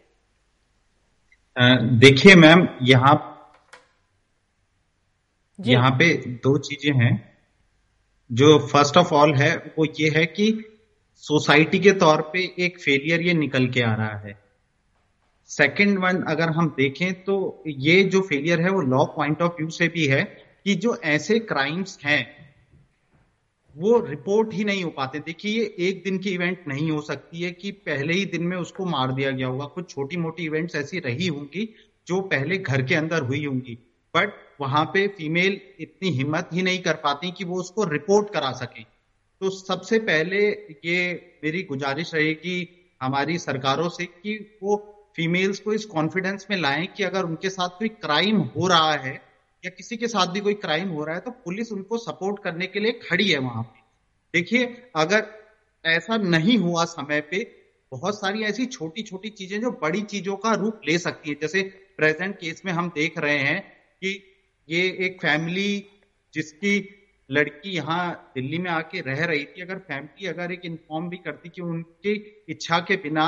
देखिए 2.00 2.36
मैम 2.38 2.68
यहाँ 2.84 3.16
यहाँ 5.60 5.92
पे 5.92 6.14
दो 6.44 6.58
चीज़ें 6.60 6.94
हैं। 6.96 7.14
जो 8.30 8.58
फ़र्स्ट 8.68 8.98
ऑफ़ 8.98 9.14
ऑल 9.14 9.34
है 9.36 9.56
वो 9.78 9.86
ये 10.00 10.10
है 10.10 10.26
कि 10.28 10.52
सोसाइटी 11.24 11.80
के 11.80 11.92
तौर 12.02 12.22
पे 12.34 12.44
एक 12.66 12.80
फेलियर 12.80 13.22
ये 13.22 13.34
निकल 13.36 13.68
के 13.68 13.82
आ 13.82 13.94
रहा 13.96 14.18
है। 14.18 14.38
सेकंड 15.50 16.00
वन 16.00 16.22
अगर 16.30 16.50
हम 16.50 16.68
देखें 16.78 17.24
तो 17.24 17.64
ये 17.68 18.04
जो 18.06 18.22
फेलियर 18.22 18.62
है 18.62 18.70
वो 18.70 18.82
लॉ 18.84 19.06
पॉइंट 19.16 19.42
ऑफ़ 19.42 19.54
व्यू 19.54 19.70
से 19.72 19.88
भी 19.88 20.06
है। 20.08 20.22
कि 20.66 20.76
जो 20.76 20.96
ऐसे 20.96 21.40
क्राइम्स 21.40 22.00
हैं, 22.06 22.40
वो 23.78 24.00
रिपोर्ट 24.00 24.54
ही 24.54 24.64
नहीं 24.64 24.84
हो 24.84 24.90
पाते। 24.90 25.20
देखिए, 25.20 25.62
ये 25.62 25.76
एक 25.80 26.04
दिन 26.04 26.18
की 26.18 26.30
इवेंट 26.32 26.60
नहीं 26.68 26.92
हो 26.92 27.02
सकती 27.02 27.42
है 27.42 27.52
कि 27.52 27.72
पहले 27.72 28.14
ही 28.14 28.26
दिन 28.26 28.44
में 28.44 28.58
उसको 28.58 28.86
मार 28.86 29.12
दिया 29.12 29.32
गया 29.32 29.48
होगा। 29.48 29.66
कुछ 29.66 29.90
छोटी 29.90 30.18
मोटी 30.18 30.44
इवेंट्स 30.44 30.76
ऐसी 30.76 31.00
रही 31.00 31.28
होंगी 31.28 31.76
जो 32.08 32.22
पहले 32.22 32.58
घर 32.58 32.82
के 32.82 32.96
अंदर 32.96 33.22
हुई 33.22 33.46
होंगी। 33.46 33.78
बट 34.16 34.34
वहाँ 34.62 34.86
पे 34.86 35.08
फीमेल 35.08 35.62
इतनी 35.80 36.10
हिम्मत 36.10 36.50
ही 36.54 36.62
नहीं 36.62 36.80
कर 36.80 36.94
पाती 36.94 37.32
कि 37.32 37.44
वो 37.44 37.60
उसको 37.60 37.84
रिपोर्ट 37.84 38.34
करा 38.34 38.52
सके। 38.52 38.84
तो 39.42 39.50
सबसे 39.50 40.00
पहले 40.00 40.48
ये 40.86 41.32
मेरी 41.44 41.64
गुजारिश 41.64 42.14
रहेगी 42.14 42.90
हमारी 43.02 43.38
सरकारों 43.38 43.90
से 43.90 44.06
कि 44.06 44.60
वो 44.64 44.96
फीमेल्स 45.16 45.60
को 45.60 45.74
इस 45.74 45.86
कॉन्फिडेंस 45.86 46.48
में 46.50 46.58
लाएँ 46.58 46.88
कि 46.88 47.04
अगर 47.04 47.24
उनके 47.24 47.50
साथ 47.50 47.70
कोई 47.70 47.88
क्राइम 47.88 48.38
हो 48.38 48.68
रहा 48.68 48.94
है 48.94 49.29
या 49.64 49.70
किसी 49.70 49.98
के 49.98 50.08
साथ 50.08 50.28
भी 50.28 50.40
कोई 50.40 50.54
क्राइम 50.56 50.90
हो 50.90 51.04
रहा 51.06 51.16
है 51.16 51.22
तो 51.22 51.32
पुलिस 51.46 51.72
उनको 51.72 51.98
सपोर्ट 51.98 52.44
करने 52.44 52.68
के 52.68 52.80
लिए 52.80 52.92
खड़ी 53.04 53.30
है 53.30 53.40
वहाँ 53.40 53.64
पे। 53.64 53.80
देखिए, 54.34 54.66
अगर 54.96 55.26
ऐसा 55.86 56.18
नहीं 56.18 56.58
हुआ 56.58 56.86
समय 56.86 57.22
पे, 57.22 57.44
बहुत 57.92 58.20
सारी 58.20 58.44
ऐसी 58.44 58.66
छोटी 58.66 59.04
छोटी 59.04 59.30
चीज़ें 59.30 59.60
जो 59.62 59.72
बड़ी 59.82 60.02
चीज़ों 60.04 60.36
का 60.36 60.54
रूप 60.54 60.82
ले 60.88 60.98
सकती 60.98 61.30
है। 61.30 61.36
जैसे 61.42 61.62
प्रेजेंट 61.98 62.36
केस 62.36 62.62
में 62.66 62.72
हम 62.72 62.90
देख 62.96 63.18
रहे 63.18 63.38
हैं 63.38 63.62
कि 64.02 64.10
ये 64.68 64.82
एक 65.06 65.18
फैमिली 65.22 65.86
जिसकी 66.34 66.74
लड़की 67.30 67.70
यहाँ 67.70 68.32
दिल्ली 68.36 68.58
में 68.58 68.70
आके 68.72 69.02
रह 69.02 69.26
रही 69.26 69.44
थी, 69.46 69.62
अगर 69.62 69.78
फैमिली 69.80 70.28
अगर 70.28 70.52
एक 70.52 70.66
इन्फॉर्म 70.66 71.10
भी 71.10 71.18
करती 71.18 71.50
कि 71.50 71.62
उनकी 71.62 72.46
इच्छा 72.50 72.80
के 72.80 72.96
बिना 72.96 73.28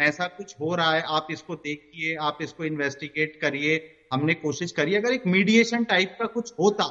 ऐसा 0.00 0.26
कुछ 0.26 0.54
हो 0.60 0.74
रहा 0.74 0.94
है, 0.94 1.02
आप 1.02 1.26
इसको 1.30 1.54
देखिए, 1.56 2.14
आप 2.16 2.38
इसको 2.42 2.64
इन्वेस्टिगेट 2.64 3.38
करिए 3.40 3.78
हमने 4.12 4.34
कोशिश 4.36 4.72
करी, 4.72 4.94
अगर 4.94 5.12
एक 5.12 5.26
मीडिएशन 5.28 5.84
टाइप 5.84 6.16
का 6.18 6.26
कुछ 6.28 6.52
होता 6.58 6.84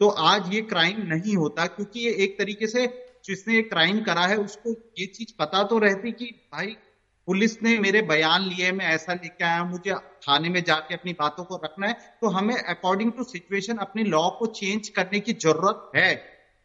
तो 0.00 0.08
आज 0.08 0.52
ये 0.54 0.60
क्राइम 0.64 1.02
नहीं 1.04 1.36
होता, 1.36 1.66
क्योंकि 1.66 2.00
ये 2.00 2.10
एक 2.24 2.38
तरीके 2.38 2.66
से 2.66 2.86
जिसने 3.24 3.54
ये 3.54 3.62
क्राइम 3.64 4.00
करा 4.04 4.26
है, 4.26 4.36
उसको 4.38 4.70
ये 4.98 5.06
चीज़ 5.08 5.32
पता 5.38 5.62
तो 5.64 5.78
रहती 5.78 6.12
कि 6.12 6.26
भाई, 6.52 6.76
पुलिस 7.28 7.62
ने 7.62 7.78
मेरे 7.78 8.02
बयान 8.04 8.42
लिए 8.44 8.70
मैं 8.72 8.86
ऐसा 8.86 9.12
लेके 9.14 9.44
आया 9.44 9.64
मुझे 9.64 9.94
थाने 10.22 10.48
में 10.48 10.62
जाके 10.64 10.94
अपनी 10.94 11.12
बातों 11.12 11.44
को 11.44 11.56
रखना 11.64 11.86
है 11.86 11.94
तो 12.20 12.28
हमें 12.28 12.54
अकॉर्डिंग 12.56 13.12
टू 13.12 13.24
सिचुएशन 13.24 13.76
अपनी 13.78 14.04
लॉ 14.04 14.28
को 14.30 14.46
चेंज 14.54 14.88
करने 14.90 15.20
की 15.20 15.32
ज़रूरत 15.34 15.90
है। 15.96 16.12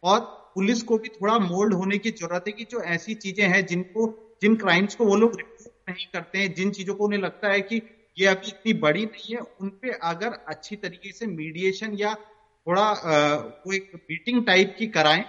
और 0.02 0.20
पुलिस 0.54 0.82
को 0.82 0.98
भी 0.98 1.08
थोड़ा 1.10 1.38
मोल्ड 1.40 1.74
होने 1.74 1.98
की 1.98 2.10
ज़रूरत 2.12 2.44
है 2.46 2.52
कि 2.52 2.64
जो 2.70 2.80
ऐसी 2.90 3.14
चीज़ें 3.16 3.46
हैं 3.46 3.64
जिनको, 3.66 4.06
जिन 4.42 4.56
क्राइम्स 4.56 4.94
को 4.94 5.04
वो 5.04 5.16
लोग 5.16 5.36
रिपोर्ट 5.36 5.90
नहीं 5.90 6.06
करते 6.12 6.38
हैं, 6.38 6.54
जिन 6.54 6.70
चीज़ों 6.70 6.94
को 6.94 7.04
उन्हें 7.04 7.20
लगता 7.20 7.48
है 7.48 7.60
कि 7.62 7.80
ये 8.16 8.26
अभी 8.26 8.48
इतनी 8.48 8.72
बड़ी 8.80 9.04
नहीं 9.06 9.34
है, 9.34 9.40
उनपे 9.60 9.90
अगर 10.04 10.36
अच्छी 10.46 10.76
तरीके 10.76 11.12
से 11.12 11.26
मीडिएशन 11.28 11.94
या 11.96 12.14
थोड़ा 12.14 12.94
कोई 13.04 13.78
मीटिंग 13.94 14.44
टाइप 14.46 14.74
की 14.78 14.86
कराएँ 14.88 15.24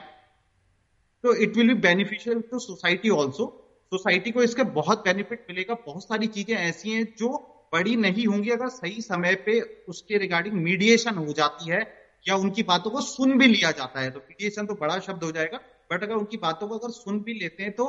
तो 1.24 1.34
it 1.36 1.58
will 1.58 1.67
be 1.67 1.74
beneficial 1.82 2.39
to 2.41 2.60
society 2.60 3.10
also 3.12 3.46
society 3.91 4.32
को 4.32 4.41
इसका 4.43 4.63
बहुत 4.72 5.00
बेनिफिट 5.00 5.39
मिलेगा। 5.50 5.74
बहुत 5.76 6.04
सारी 6.04 6.28
चीज़ें 6.28 6.56
ऐसी 6.56 6.91
हैं 6.91 7.04
जो 7.17 7.30
बड़ी 7.74 7.96
नहीं 7.98 8.26
होंगी 8.28 8.50
अगर 8.52 8.69
सही 8.69 9.02
समय 9.02 9.36
पे 9.46 9.60
उसके 9.88 10.17
रिगार्डिंग 10.17 10.56
मीडिएशन 10.63 11.17
हो 11.17 11.34
जाती 11.34 11.69
है 11.69 11.82
या 12.26 12.36
उनकी 12.38 12.63
बातों 12.63 12.91
को 12.91 13.02
सुन 13.04 13.38
भी 13.38 13.48
लिया 13.48 13.72
जाता 13.72 14.02
है। 14.02 14.10
तो 14.12 14.19
मीडिएशन 14.19 14.65
तो 14.65 14.76
बड़ा 14.76 15.00
शब्द 15.00 15.24
हो 15.24 15.32
जाएगा 15.32 15.60
बट 15.89 16.04
अगर 16.04 16.15
उनकी 16.15 16.38
बातों 16.39 16.67
को 16.67 16.78
अगर 16.78 16.91
सुन 16.93 17.19
भी 17.24 17.34
लेते 17.34 17.63
हैं 17.63 17.72
तो 17.74 17.88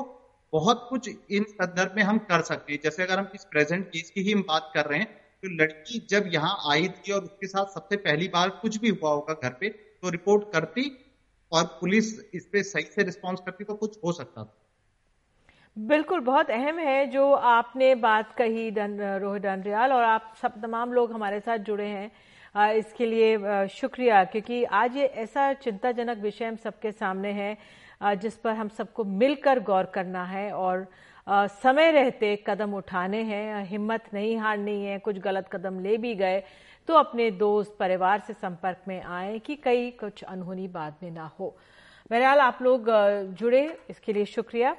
बहुत 0.55 0.87
कुछ 0.91 1.09
इन 1.09 1.45
संदर्भ 1.51 1.95
में 1.97 2.03
हम 2.03 2.19
कर 2.27 2.43
सकते 2.45 2.73
हैं। 2.73 2.81
जैसे 2.83 3.03
अगर 3.03 3.19
हम 3.19 3.31
इस 3.35 3.45
प्रेजेंट 3.47 3.87
केस 3.89 4.11
की 4.11 4.23
ही 4.23 4.33
हम 4.33 4.43
बात 4.49 4.71
कर 4.75 4.87
रहे 4.87 4.99
हैं 4.99 5.09
तो 5.43 5.49
लड़की 5.55 5.99
जब 6.11 6.29
यहाँ 6.33 6.57
आई 6.73 6.89
थी 6.91 7.13
और 7.13 7.23
उसके 7.23 7.47
साथ 7.47 7.73
सबसे 7.75 7.97
पहली 8.03 8.29
बार 8.31 8.49
कुछ 8.61 8.77
भी 8.81 8.89
हुआ 8.91 9.11
होगा 9.11 9.35
घर 9.35 9.57
पे 9.61 9.69
तो 9.69 10.11
रिपोर्ट 10.11 10.53
करती 10.53 10.91
और 11.53 11.65
पुलिस 11.81 12.13
इस 12.35 12.47
पे 12.47 12.63
सही 12.65 12.85
से 12.91 13.03
रिस्पॉन्स 13.05 13.41
करती 13.41 13.65
तो 13.65 13.75
कुछ 13.77 13.99
हो 14.05 14.13
सकता 14.13 14.45
था। 14.45 14.55
बिल्कुल, 15.77 16.21
बहुत 16.23 16.51
अहम 16.51 16.79
है 16.81 17.07
जो 17.09 17.31
आपने 17.33 17.95
बात 18.01 18.35
कही 18.39 18.71
रोहित 18.71 19.43
डंडरियाल 19.43 19.93
और 19.93 20.03
आप 20.05 20.35
सब 20.43 20.61
तमाम 20.63 20.93
लोग 20.93 21.13
हमारे 21.13 21.41
साथ 21.41 21.59
जुड़े 21.61 21.87
हैं 21.87 22.75
इसके 22.75 23.07
लिए 23.07 23.67
शुक्रिया, 23.71 24.25
क्योंकि 24.25 24.63
आज 24.65 24.97
ये 24.97 25.07
ऐसा 25.21 25.53
चिंताजनक 25.55 26.19
विषय 26.19 26.45
हम 26.45 26.57
सबके 26.57 26.93
सामने 26.93 27.33
है। 27.33 27.57
जिस 28.05 28.37
पर 28.37 28.55
हम 28.55 28.69
सबको 28.69 29.05
मिलकर 29.05 29.61
गौर 29.63 29.85
करना 29.95 30.25
है 30.25 30.51
और 30.53 30.87
समय 31.27 31.91
रहते 31.91 32.37
कदम 32.47 32.75
उठाने 32.75 33.23
हैं, 33.23 33.65
हिम्मत 33.67 34.05
नहीं 34.15 34.37
हारनी 34.39 34.85
है, 34.85 34.99
कुछ 34.99 35.19
गलत 35.19 35.49
कदम 35.53 35.81
ले 35.81 35.97
भी 35.99 36.15
गए 36.15 36.43
तो 36.89 36.95
अपने 36.95 37.31
दोस्त, 37.31 37.77
परिवार 37.81 38.21
से 38.27 38.33
संपर्क 38.33 38.83
में 38.89 39.03
आए 39.03 39.39
कि 39.39 39.55
कई 39.57 39.91
कुछ 39.91 40.23
अनहोनी 40.23 40.67
बाद 40.69 40.95
में 41.03 41.11
ना 41.11 41.31
हो। 41.39 41.57
बहरहाल, 42.11 42.39
आप 42.41 42.59
लोग 42.63 42.87
जुड़े, 43.35 43.79
इसके 43.91 44.13
लिए 44.13 44.25
शुक्रिया। 44.27 44.77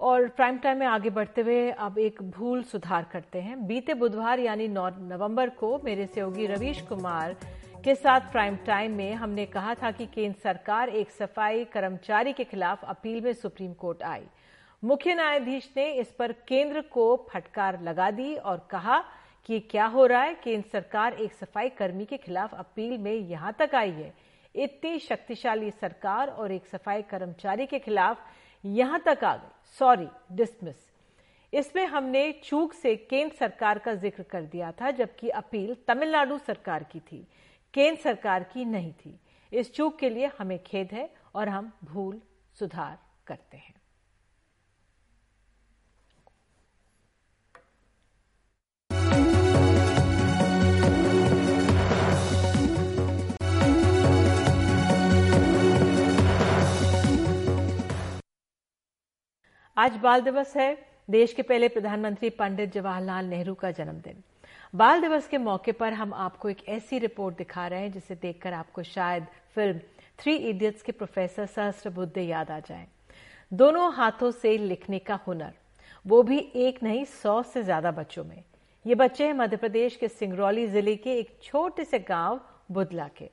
और 0.00 0.28
प्राइम 0.28 0.58
टाइम 0.58 0.78
में 0.78 0.86
आगे 0.86 1.10
बढ़ते 1.10 1.40
हुए 1.40 1.70
अब 1.70 1.98
एक 1.98 2.22
भूल 2.30 2.62
सुधार 2.62 3.06
करते 3.12 3.40
हैं। 3.40 3.66
बीते 3.66 3.94
बुधवार 3.94 4.40
यानी 4.40 4.68
9 4.68 4.96
नवंबर 5.02 5.48
को 5.50 5.78
मेरे 5.84 6.06
सहयोगी 6.06 6.46
रवीश 6.46 6.80
कुमार 6.80 7.36
के 7.84 7.94
साथ 7.94 8.20
प्राइम 8.32 8.54
टाइम 8.56 8.92
में 8.96 9.14
हमने 9.14 9.44
कहा 9.46 9.74
था 9.74 9.90
कि 9.90 10.04
केंद्र 10.06 10.38
सरकार 10.40 10.88
एक 10.88 11.10
सफ़ाई 11.10 11.64
कर्मचारी 11.64 12.32
के 12.32 12.44
खिलाफ 12.44 12.84
अपील 12.84 13.20
में 13.20 13.32
सुप्रीम 13.32 13.72
कोर्ट 13.72 14.02
आई। 14.02 14.22
मुख्य 14.82 15.14
न्यायाधीश 15.14 15.68
ने 15.76 15.84
इस 15.92 16.12
पर 16.12 16.32
केंद्र 16.48 16.80
को 16.92 17.04
फटकार 17.30 17.80
लगा 17.82 18.10
दी 18.10 18.34
और 18.34 18.66
कहा 18.70 18.98
कि 19.48 19.58
क्या 19.60 19.86
हो 19.86 20.06
रहा 20.06 20.22
है? 20.22 20.34
केंद्र 20.34 20.68
सरकार 20.68 21.14
एक 21.14 21.34
सफ़ाई 21.34 21.68
कर्मी 21.70 22.04
के 22.04 22.16
खिलाफ 22.16 22.54
अपील 22.54 22.96
में 22.98 23.12
यहाँ 23.12 23.54
तक 23.58 23.74
आई 23.74 23.90
है। 23.90 24.12
इतनी 24.54 24.98
शक्तिशाली 25.00 25.70
सरकार 25.72 26.28
और 26.28 26.52
एक 26.52 26.66
सफ़ाई 26.66 27.02
कर्मचारी 27.02 27.66
के 27.66 27.78
खिलाफ 27.80 28.26
यहाँ 28.64 29.02
तक 29.06 29.24
आ 29.24 29.36
गई। 29.36 29.76
सॉरी 29.78 30.08
डिसमिस 30.32 30.90
इसमें 31.52 31.84
हमने 31.86 32.30
चूक 32.44 32.72
से 32.72 32.96
केंद्र 32.96 33.34
सरकार 33.36 33.78
का 33.78 33.94
ज़िक्र 33.94 34.22
कर 34.22 34.42
दिया 34.42 34.72
था, 34.72 34.90
जबकि 34.90 35.28
अपील 35.30 35.76
तमिलनाडु 35.88 36.38
सरकार 36.38 36.84
की 36.92 37.00
थी। 37.02 37.26
केंद्र 37.74 38.00
सरकार 38.02 38.42
की 38.42 38.64
नहीं 38.64 38.92
थी। 38.92 39.18
इस 39.52 39.72
चूक 39.74 39.98
के 39.98 40.08
लिए 40.10 40.30
हमें 40.38 40.58
खेद 40.62 40.88
है 40.92 41.08
और 41.34 41.48
हम 41.48 41.72
भूल 41.84 42.20
सुधार 42.58 42.98
करते 43.26 43.56
हैं। 43.56 43.74
आज 59.76 59.96
बाल 59.96 60.20
दिवस 60.20 60.56
है। 60.56 60.86
देश 61.10 61.32
के 61.32 61.42
पहले 61.42 61.68
प्रधानमंत्री 61.68 62.30
पंडित 62.30 62.72
जवाहरलाल 62.72 63.24
नेहरू 63.24 63.54
का 63.54 63.70
जन्मदिन। 63.70 64.22
बाल 64.74 65.00
दिवस 65.00 65.26
के 65.28 65.38
मौके 65.38 65.72
पर 65.72 65.92
हम 65.92 66.12
आपको 66.14 66.48
एक 66.50 66.62
ऐसी 66.68 66.98
रिपोर्ट 66.98 67.36
दिखा 67.38 67.66
रहे 67.66 67.80
हैं 67.80 67.90
जिसे 67.92 68.14
देखकर 68.14 68.52
आपको 68.52 68.82
शायद 68.82 69.26
फ़िल्म 69.54 69.78
थ्री 70.18 70.34
इडियट्स 70.36 70.82
के 70.82 70.92
प्रोफेसर 70.92 71.46
सहस्त्र 71.46 71.90
बुद्धे 71.90 72.22
याद 72.22 72.50
आ 72.50 72.58
जाए। 72.60 72.86
दोनों 73.52 73.92
हाथों 73.94 74.30
से 74.30 74.56
लिखने 74.58 74.98
का 74.98 75.18
हुनर, 75.26 75.52
वो 76.06 76.22
भी 76.22 76.38
एक 76.38 76.82
नहीं, 76.82 77.04
सौ 77.04 77.42
से 77.42 77.62
ज़्यादा 77.62 77.90
बच्चों 77.90 78.24
में। 78.24 78.42
ये 78.86 78.94
बच्चे 78.94 79.26
हैं 79.26 79.34
मध्य 79.34 79.56
प्रदेश 79.56 79.96
के 79.96 80.08
सिंगरौली 80.08 80.66
ज़िले 80.66 80.96
के 80.96 81.18
एक 81.18 81.38
छोटे 81.42 81.84
से 81.84 81.98
गाँव 82.00 82.40
बुदला 82.72 83.08
के। 83.18 83.30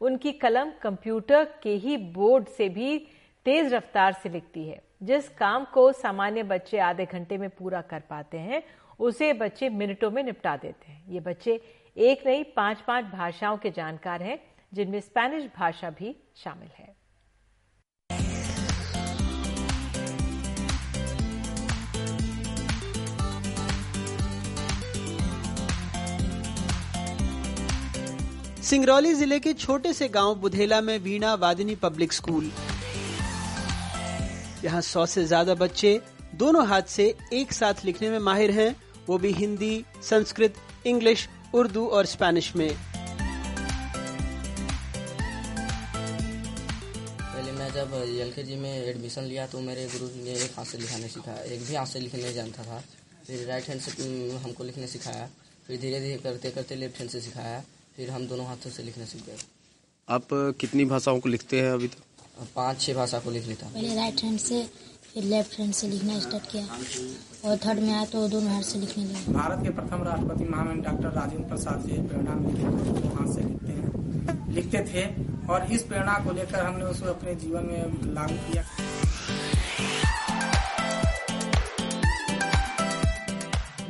उनकी 0.00 0.32
कलम 0.34 0.72
कंप्यूटर 0.82 1.48
के 1.62 1.74
ही 1.76 1.96
बोर्ड 2.12 2.48
से 2.48 2.68
भी 2.68 2.98
तेज 3.46 3.72
रफ्तार 3.74 4.12
से 4.12 4.28
लिखती 4.28 4.68
है। 4.68 4.80
जिस 5.02 5.28
काम 5.28 5.64
को 5.64 5.90
सामान्य 5.92 6.42
बच्चे 6.44 6.78
आधे 6.80 7.04
घंटे 7.06 7.38
में 7.38 7.48
पूरा 7.50 7.80
कर 7.82 8.02
पाते 8.10 8.38
हैं 8.38 8.62
उसे 9.00 9.32
बच्चे 9.32 9.68
मिनटों 9.70 10.10
में 10.10 10.22
निपटा 10.22 10.56
देते 10.56 10.92
हैं। 10.92 11.04
ये 11.08 11.20
बच्चे 11.20 11.60
एक 11.96 12.26
नहीं 12.26 12.44
पाँच 12.56 12.78
पाँच 12.86 13.04
भाषाओं 13.04 13.56
के 13.56 13.70
जानकार 13.70 14.22
हैं, 14.22 14.38
जिनमें 14.72 15.00
स्पेनिश 15.00 15.44
भाषा 15.56 15.90
भी 15.90 16.16
शामिल 16.36 16.68
है। 16.78 16.94
सिंगरौली 28.62 29.12
ज़िले 29.14 29.38
के 29.40 29.52
छोटे 29.54 29.92
से 29.92 30.08
गाँव 30.08 30.34
बुधेला 30.34 30.80
में 30.80 30.98
वीणा 30.98 31.34
वादिनी 31.34 31.74
पब्लिक 31.76 32.12
स्कूल। 32.12 32.50
यहाँ 34.64 34.80
सौ 34.80 35.04
से 35.06 35.24
ज़्यादा 35.24 35.54
बच्चे 35.54 36.00
दोनों 36.34 36.66
हाथ 36.66 36.82
से 36.88 37.04
एक 37.32 37.52
साथ 37.52 37.84
लिखने 37.84 38.10
में 38.10 38.18
माहिर 38.20 38.50
हैं। 38.50 38.74
वो 39.08 39.18
भी 39.18 39.32
हिंदी 39.32 39.84
संस्कृत 40.02 40.54
इंग्लिश 40.86 41.28
उर्दू 41.54 41.86
और 41.88 42.06
स्पेनिश 42.06 42.54
में। 42.56 42.68
पहले 47.20 47.52
मैं 47.52 47.70
जब 47.72 47.94
एल 47.94 48.58
में 48.58 48.72
एडमिशन 48.72 49.22
लिया 49.24 49.46
तो 49.46 49.60
मेरे 49.60 49.86
गुरु 49.88 50.08
ने 50.24 50.32
एक 50.34 50.52
हाथ 50.56 50.64
से 50.64 50.78
लिखाने 50.78 51.08
सिखाया। 51.08 51.42
एक 51.44 51.60
भी 51.62 51.74
हाथ 51.74 51.86
से 51.86 52.00
लिखने 52.00 52.22
नहीं 52.22 52.34
जानता 52.34 52.62
था। 52.62 52.82
फिर 53.26 53.46
राइट 53.48 53.68
हैंड 53.68 53.80
से 53.80 53.90
हमको 54.44 54.64
लिखने 54.64 54.86
सिखाया। 54.86 55.28
फिर 55.66 55.80
धीरे 55.80 56.00
धीरे 56.00 56.16
करते 56.18 56.50
करते 56.50 56.74
लेफ़्ट 56.76 56.98
हैंड 56.98 57.10
से 57.10 57.20
सिखाया। 57.20 57.62
फिर 57.96 58.10
हम 58.10 58.26
दोनों 58.26 58.46
हाथों 58.46 58.70
से 58.70 58.82
लिखने 58.82 59.06
सीख 59.06 59.26
गए। 59.26 59.36
आप 60.08 60.28
कितनी 60.60 60.84
भाषाओं 60.84 61.20
को 61.20 61.28
लिखते 61.28 61.60
हैं 61.60 61.72
अभी 61.72 61.88
तक? 61.88 62.02
पाँच 62.56 62.80
छह 62.80 62.94
भाषा 62.94 63.18
को 63.18 63.30
लिख 63.30 63.46
लेता 63.46 63.66
पहले 63.68 63.94
राइट 63.96 64.22
हैंड 64.22 64.38
से 64.38 64.62
फिर 65.14 65.24
लेफ़्ट 65.24 65.58
हैंड 65.58 65.72
से 65.74 65.88
लिखना 65.88 66.18
स्टार्ट 66.20 66.44
किया। 66.50 66.62
और 67.44 67.56
थर्ड 67.64 67.78
में 67.78 67.92
आया 67.92 68.04
तो 68.04 68.28
दोनों 68.28 68.52
हाथ 68.52 68.62
से 68.62 68.78
लिखने 68.78 69.04
लगे। 69.04 69.32
भारत 69.32 69.64
के 69.64 69.70
प्रथम 69.70 70.02
राष्ट्रपति 70.04 70.44
महामहिम 70.44 70.80
डॉक्टर 70.82 71.08
राजेंद्र 71.10 71.48
प्रसाद 71.48 71.82
जी 71.86 72.00
प्रेरणा 72.02 72.34
मिली 72.36 72.62
दो 72.62 73.08
हाथ 73.16 73.34
से 73.34 73.42
लिखते 73.42 73.72
हैं। 73.72 74.54
लिखते 74.54 74.84
थे 74.88 75.04
और 75.52 75.72
इस 75.72 75.82
प्रेरणा 75.82 76.18
को 76.24 76.32
लेकर 76.32 76.64
हमने 76.64 76.84
उसको 76.84 77.08
अपने 77.08 77.34
जीवन 77.34 77.64
में 77.64 78.14
लागू 78.14 78.36
किया। 78.46 78.64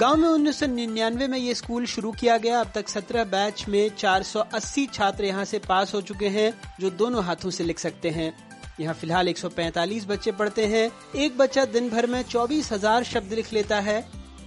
गाँव 0.01 0.17
में 0.17 0.29
उन्नीस 0.29 0.59
सौ 0.61 0.67
निन्यानवे 0.67 1.27
में 1.29 1.39
ये 1.39 1.55
स्कूल 1.55 1.87
शुरू 1.87 2.13
किया 2.13 2.37
गया। 2.39 2.61
अब 2.61 2.73
तक 2.75 2.89
17 2.89 3.25
बैच 3.31 3.65
में 3.69 3.89
480 3.97 4.87
छात्र 4.95 5.25
यहाँ 5.25 5.45
से 5.45 5.59
पास 5.69 5.95
हो 5.95 6.01
चुके 6.03 6.29
हैं 6.31 6.53
जो 6.81 6.91
दोनों 6.93 7.25
हाथों 7.25 7.51
से 7.51 7.65
लिख 7.65 7.79
सकते 7.79 8.11
हैं। 8.11 8.33
यहाँ 8.81 8.95
फ़िलहाल 8.95 9.29
145 9.29 10.07
बच्चे 10.09 10.33
पढ़ते 10.33 10.67
हैं। 10.67 10.91
एक 11.17 11.37
बच्चा 11.39 11.65
दिन 11.67 11.89
भर 11.91 12.07
में 12.07 12.23
चौबीस 12.23 12.73
हज़ार 12.73 13.05
शब्द 13.05 13.33
लिख 13.33 13.53
लेता 13.53 13.81
है। 13.81 14.05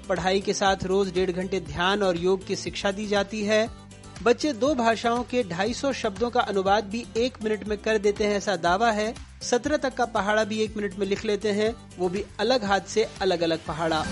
पढ़ाई 0.10 0.42
के 0.42 0.54
साथ 0.54 0.84
रोज 0.84 1.14
डेढ़ 1.14 1.32
घंटे 1.32 1.60
ध्यान 1.60 2.04
और 2.04 2.18
योग 2.18 2.46
की 2.48 2.56
शिक्षा 2.56 2.92
दी 2.92 3.06
जाती 3.08 3.44
है। 3.44 3.68
बच्चे 4.24 4.54
दो 4.54 4.74
भाषाओं 4.76 5.24
के 5.24 5.44
250 5.44 5.92
शब्दों 5.94 6.30
का 6.30 6.42
अनुवाद 6.42 6.84
भी 6.84 7.06
एक 7.18 7.38
मिनट 7.44 7.68
में 7.68 7.78
कर 7.78 7.98
देते 7.98 8.24
हैं 8.24 8.36
ऐसा 8.38 8.56
दावा 8.56 8.92
है। 8.92 9.14
सत्रह 9.42 9.78
तक 9.78 9.94
का 9.94 10.06
पहाड़ा 10.12 10.44
भी 10.44 10.62
एक 10.62 10.78
मिनट 10.78 11.00
में 11.00 11.06
लिख 11.08 11.26
लेते 11.26 11.52
हैं। 11.52 11.74
वो 12.00 12.10
भी 12.10 12.24
अलग 12.40 12.64
हाथ 12.64 12.88
से 12.88 13.08
अलग 13.22 13.42
अलग 13.42 13.66
पहाड़ा। 13.68 14.04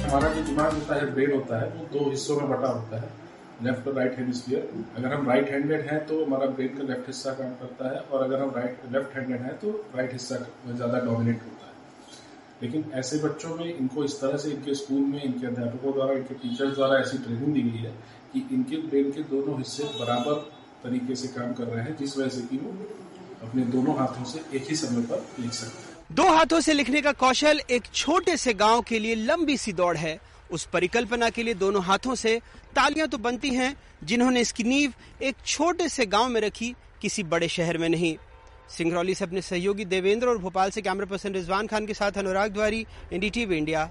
हमारा 0.00 0.28
जो 0.28 0.42
दिमाग 0.42 0.72
होता 0.72 0.94
है, 0.94 1.12
ब्रेन 1.14 1.32
होता 1.32 1.60
है, 1.60 1.68
वो 1.68 1.98
दो 1.98 2.10
हिस्सों 2.10 2.36
में 2.36 2.48
बटा 2.50 2.68
होता 2.68 3.00
है। 3.00 3.29
लेफ़्ट 3.62 3.88
और 3.88 3.94
राइट 3.94 4.18
हेमिस्फीयर 4.18 4.68
अगर 4.96 5.12
हम 5.14 5.28
राइट 5.28 5.50
हैंडेड 5.50 5.80
हैं 5.86 6.04
तो 6.06 6.24
हमारा 6.24 6.46
ब्रेन 6.48 6.76
का 6.76 6.84
लेफ़्ट 6.84 7.06
हिस्सा 7.06 7.32
काम 7.34 7.50
करता 7.54 7.88
है 7.90 8.00
और 8.00 8.22
अगर 8.24 8.42
हम 8.42 8.52
राइट 8.56 8.78
लेफ़्ट 8.92 9.16
हैंडेड 9.16 9.40
हैं 9.42 9.56
तो 9.58 9.70
राइट 9.96 10.12
हिस्सा 10.12 10.36
ज़्यादा 10.66 10.98
डोमिनेट 11.00 11.42
होता 11.42 11.66
है। 11.66 11.72
लेकिन 12.62 12.84
ऐसे 12.94 13.18
बच्चों 13.18 13.54
में 13.56 13.64
इनको 13.66 14.04
इस 14.04 14.20
तरह 14.20 14.36
से 14.36 14.50
इनके 14.50 14.74
स्कूल 14.74 15.02
में, 15.02 15.22
इनके 15.22 15.46
अध्यापकों 15.46 15.92
द्वारा, 15.94 16.12
इनके 16.12 16.34
टीचर्स 16.36 16.74
द्वारा 16.74 16.98
ऐसी 16.98 17.18
ट्रेनिंग 17.18 17.54
दी 17.54 17.62
गई 17.62 17.78
है 17.78 17.92
कि 18.32 18.46
इनके 18.52 18.76
ब्रेन 18.88 19.12
के 19.12 19.22
दोनों 19.30 19.58
हिस्से 19.58 19.84
बराबर 19.98 20.34
तरीके 20.82 21.14
से 21.14 21.28
काम 21.28 21.52
कर 21.54 21.64
रहे 21.64 21.84
हैं, 21.84 21.96
जिस 21.96 22.16
वजह 22.18 22.28
से 22.28 22.42
कि 22.46 22.56
वो 22.56 22.74
अपने 23.42 23.62
दोनों 23.72 23.96
हाथों 23.98 24.24
से 24.24 24.42
एक 24.56 24.68
ही 24.68 24.76
समय 24.76 25.02
पर 25.02 25.24
लिख 25.40 25.52
सकते 25.52 25.82
हैं। 25.82 26.14
दो 26.14 26.28
हाथों 26.28 26.60
से 26.60 26.72
लिखने 26.72 27.00
का 27.00 27.12
कौशल 27.18 27.60
एक 27.70 27.86
छोटे 27.94 28.36
से 28.36 28.54
गाँव 28.54 28.80
के 28.88 28.98
लिए 28.98 29.14
लंबी 29.16 29.56
सी 29.56 29.72
दौड़ 29.72 29.96
है। 29.96 30.18
उस 30.50 30.64
परिकल्पना 30.66 31.28
के 31.30 31.42
लिए 31.42 31.54
दोनों 31.56 31.82
हाथों 31.84 32.14
से 32.14 32.40
तालियाँ 32.76 33.08
तो 33.08 33.18
बनती 33.18 33.50
हैं, 33.50 33.74
जिन्होंने 34.04 34.40
इसकी 34.40 34.64
नींव 34.64 34.92
एक 35.22 35.36
छोटे 35.46 35.88
से 35.88 36.06
गाँव 36.06 36.28
में 36.28 36.40
रखी, 36.40 36.74
किसी 37.02 37.22
बड़े 37.24 37.48
शहर 37.48 37.78
में 37.78 37.88
नहीं। 37.88 38.16
सिंगरौली 38.68 39.14
से 39.14 39.24
अपने 39.24 39.40
सहयोगी 39.42 39.84
देवेंद्र 39.84 40.28
और 40.28 40.38
भोपाल 40.38 40.70
से 40.70 40.82
कैमरा 40.82 41.06
पर्सन 41.06 41.32
रिजवान 41.32 41.66
खान 41.66 41.86
के 41.86 41.94
साथ 41.94 42.18
अनुराग 42.18 42.52
द्वारी 42.52 42.86
एनडीटीवी 43.12 43.56
इंडिया। 43.56 43.90